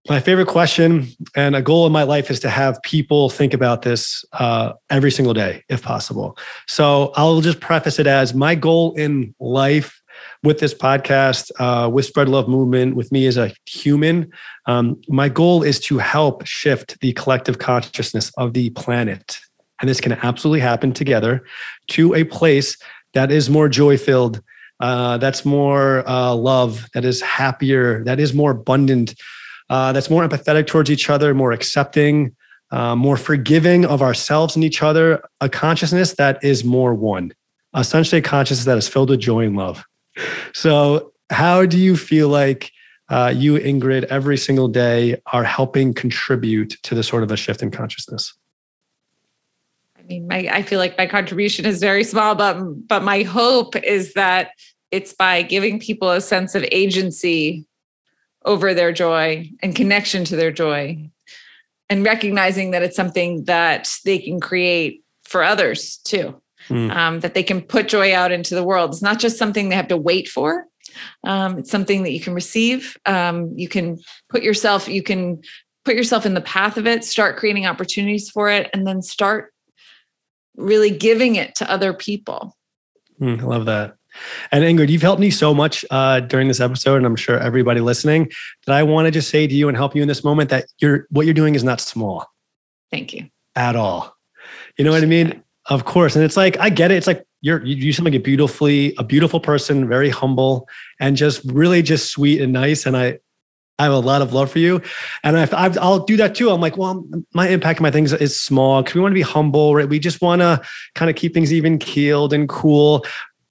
[0.08, 1.06] my favorite question
[1.36, 5.10] and a goal in my life is to have people think about this uh, every
[5.10, 6.38] single day, if possible.
[6.66, 10.00] So I'll just preface it as my goal in life
[10.42, 14.32] with this podcast, uh, with Spread Love Movement, with me as a human.
[14.66, 19.38] Um, my goal is to help shift the collective consciousness of the planet.
[19.80, 21.44] And this can absolutely happen together
[21.88, 22.76] to a place
[23.14, 24.40] that is more joy filled,
[24.80, 29.14] uh, that's more uh, love, that is happier, that is more abundant
[29.70, 32.34] uh, that's more empathetic towards each other, more accepting,
[32.70, 37.32] uh, more forgiving of ourselves and each other, a consciousness that is more one,
[37.72, 39.84] a consciousness that is filled with joy and love.
[40.54, 42.72] So, how do you feel like
[43.10, 47.62] uh, you, Ingrid, every single day are helping contribute to the sort of a shift
[47.62, 48.34] in consciousness?
[49.98, 53.76] I mean, my, I feel like my contribution is very small, but but my hope
[53.76, 54.50] is that
[54.90, 57.66] it's by giving people a sense of agency
[58.44, 61.10] over their joy and connection to their joy
[61.90, 66.94] and recognizing that it's something that they can create for others too mm.
[66.94, 69.76] um, that they can put joy out into the world it's not just something they
[69.76, 70.66] have to wait for
[71.24, 75.40] um, it's something that you can receive um, you can put yourself you can
[75.88, 79.54] put yourself in the path of it, start creating opportunities for it, and then start
[80.54, 82.54] really giving it to other people.
[83.18, 83.96] Mm, I love that.
[84.50, 87.80] And Ingrid, you've helped me so much uh, during this episode, and I'm sure everybody
[87.80, 88.30] listening
[88.66, 90.66] that I want to just say to you and help you in this moment that
[90.78, 92.26] you're what you're doing is not small.
[92.90, 93.28] Thank you.
[93.54, 94.16] At all.
[94.76, 95.42] You know what I mean?
[95.66, 96.16] Of course.
[96.16, 96.96] And it's like I get it.
[96.96, 100.68] It's like you're you do like a beautifully a beautiful person, very humble,
[101.00, 102.86] and just really just sweet and nice.
[102.86, 103.18] And I
[103.78, 104.82] I have a lot of love for you.
[105.22, 106.50] And i I, will do that too.
[106.50, 109.74] I'm like, well, my impact, my things is small because we want to be humble,
[109.74, 109.88] right?
[109.88, 110.60] We just want to
[110.96, 113.04] kind of keep things even keeled and cool.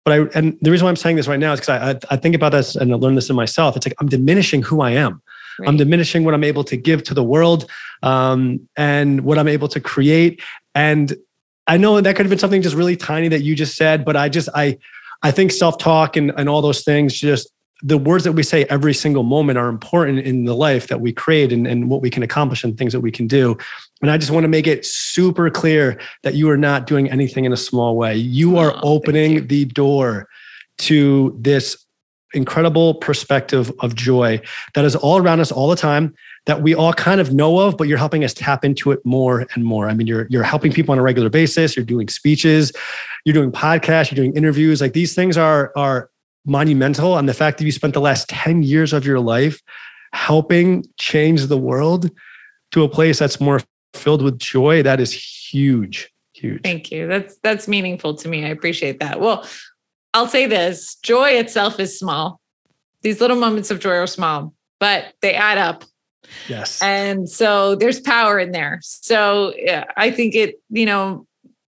[0.07, 1.99] But I, and the reason why I'm saying this right now is because I, I,
[2.11, 3.75] I, think about this and I learned this in myself.
[3.75, 5.21] It's like I'm diminishing who I am.
[5.59, 5.67] Right.
[5.67, 7.69] I'm diminishing what I'm able to give to the world
[8.03, 10.41] um, and what I'm able to create.
[10.73, 11.13] And
[11.67, 14.15] I know that could have been something just really tiny that you just said, but
[14.15, 14.77] I just, I,
[15.23, 17.51] I think self talk and, and all those things just
[17.83, 21.13] the words that we say every single moment are important in the life that we
[21.13, 23.55] create and, and what we can accomplish and things that we can do.
[24.01, 27.45] And I just want to make it super clear that you are not doing anything
[27.45, 28.15] in a small way.
[28.15, 29.41] You are oh, opening you.
[29.41, 30.27] the door
[30.79, 31.85] to this
[32.33, 34.41] incredible perspective of joy
[34.73, 36.13] that is all around us all the time
[36.45, 39.47] that we all kind of know of but you're helping us tap into it more
[39.55, 42.73] and more i mean you're you're helping people on a regular basis you're doing speeches
[43.23, 46.09] you're doing podcasts you're doing interviews like these things are are
[46.47, 47.17] monumental.
[47.17, 49.61] And the fact that you spent the last 10 years of your life
[50.13, 52.09] helping change the world
[52.71, 53.61] to a place that's more
[53.93, 56.09] filled with joy, that is huge.
[56.33, 56.61] Huge.
[56.63, 57.07] Thank you.
[57.07, 58.45] That's that's meaningful to me.
[58.45, 59.19] I appreciate that.
[59.19, 59.47] Well,
[60.13, 62.39] I'll say this joy itself is small.
[63.01, 65.83] These little moments of joy are small, but they add up.
[66.47, 66.81] Yes.
[66.81, 68.79] And so there's power in there.
[68.83, 71.25] So yeah, I think it, you know,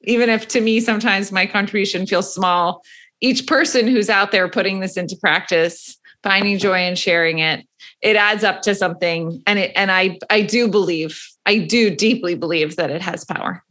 [0.03, 2.82] even if to me sometimes my contribution feels small,
[3.26, 7.67] each person who's out there putting this into practice, finding joy and sharing it,
[8.01, 9.41] it adds up to something.
[9.47, 13.63] And it and I I do believe, I do deeply believe that it has power.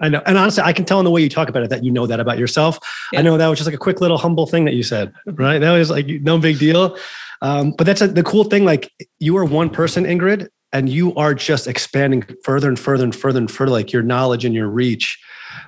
[0.00, 0.22] I know.
[0.26, 2.06] And honestly, I can tell in the way you talk about it that you know
[2.06, 2.78] that about yourself.
[3.12, 3.18] Yeah.
[3.18, 5.58] I know that was just like a quick little humble thing that you said, right?
[5.58, 6.96] That was like no big deal.
[7.42, 8.64] Um, but that's a, the cool thing.
[8.64, 13.14] Like you are one person, Ingrid, and you are just expanding further and further and
[13.14, 15.18] further and further, like your knowledge and your reach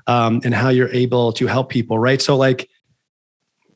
[0.06, 2.22] um, and how you're able to help people, right?
[2.22, 2.69] So, like,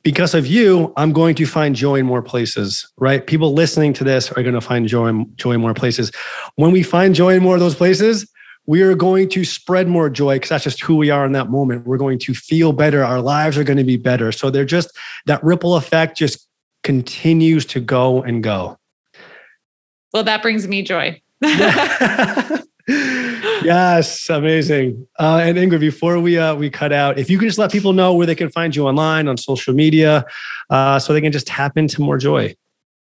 [0.04, 3.26] because of you, I'm going to find joy in more places, right?
[3.26, 6.12] People listening to this are going to find joy in, joy in more places.
[6.56, 8.30] When we find joy in more of those places,
[8.66, 11.50] we are going to spread more joy because that's just who we are in that
[11.50, 11.86] moment.
[11.86, 13.02] We're going to feel better.
[13.02, 14.30] Our lives are going to be better.
[14.30, 14.90] So they're just
[15.26, 16.46] that ripple effect just
[16.82, 18.78] continues to go and go.
[20.12, 21.20] Well, that brings me joy.
[23.64, 25.06] yes, amazing.
[25.18, 27.92] Uh, and Ingrid, before we uh, we cut out, if you can just let people
[27.92, 30.24] know where they can find you online on social media,
[30.70, 32.54] uh, so they can just tap into more joy.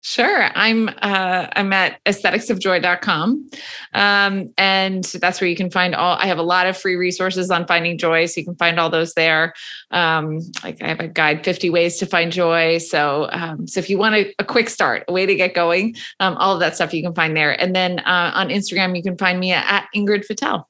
[0.05, 0.49] Sure.
[0.57, 3.51] I'm uh, I'm at aestheticsofjoy.com.
[3.95, 7.53] Um, and that's where you can find all I have a lot of free resources
[7.53, 8.27] on finding joy.
[8.27, 9.55] So you can find all those there.
[9.93, 12.79] Um, like I have a guide 50 ways to find joy.
[12.79, 15.95] So um, so if you want a, a, quick start, a way to get going,
[16.19, 17.59] um, all of that stuff you can find there.
[17.61, 20.65] And then uh, on Instagram, you can find me at, at Ingrid Fetell.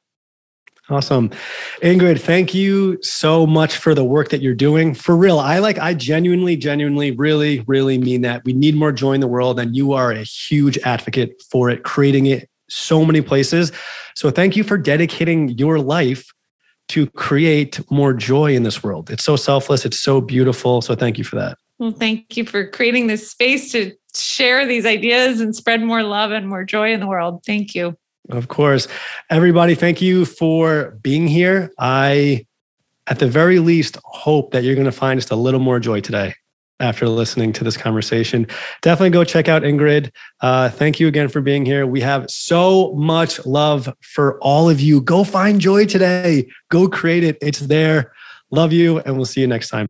[0.93, 1.31] Awesome.
[1.81, 4.93] Ingrid, thank you so much for the work that you're doing.
[4.93, 8.45] For real, I like, I genuinely, genuinely, really, really mean that.
[8.45, 11.83] We need more joy in the world, and you are a huge advocate for it,
[11.83, 13.73] creating it so many places.
[14.15, 16.31] So thank you for dedicating your life
[16.89, 19.11] to create more joy in this world.
[19.11, 20.83] It's so selfless, it's so beautiful.
[20.83, 21.57] So thank you for that.
[21.79, 26.33] Well, thank you for creating this space to share these ideas and spread more love
[26.33, 27.45] and more joy in the world.
[27.47, 27.97] Thank you.
[28.31, 28.89] Of course.
[29.31, 31.73] Everybody, thank you for being here.
[31.79, 32.47] I,
[33.07, 36.01] at the very least, hope that you're going to find just a little more joy
[36.01, 36.35] today
[36.81, 38.47] after listening to this conversation.
[38.81, 40.11] Definitely go check out Ingrid.
[40.41, 41.87] Uh, thank you again for being here.
[41.87, 45.01] We have so much love for all of you.
[45.01, 47.39] Go find joy today, go create it.
[47.41, 48.13] It's there.
[48.51, 49.89] Love you, and we'll see you next time.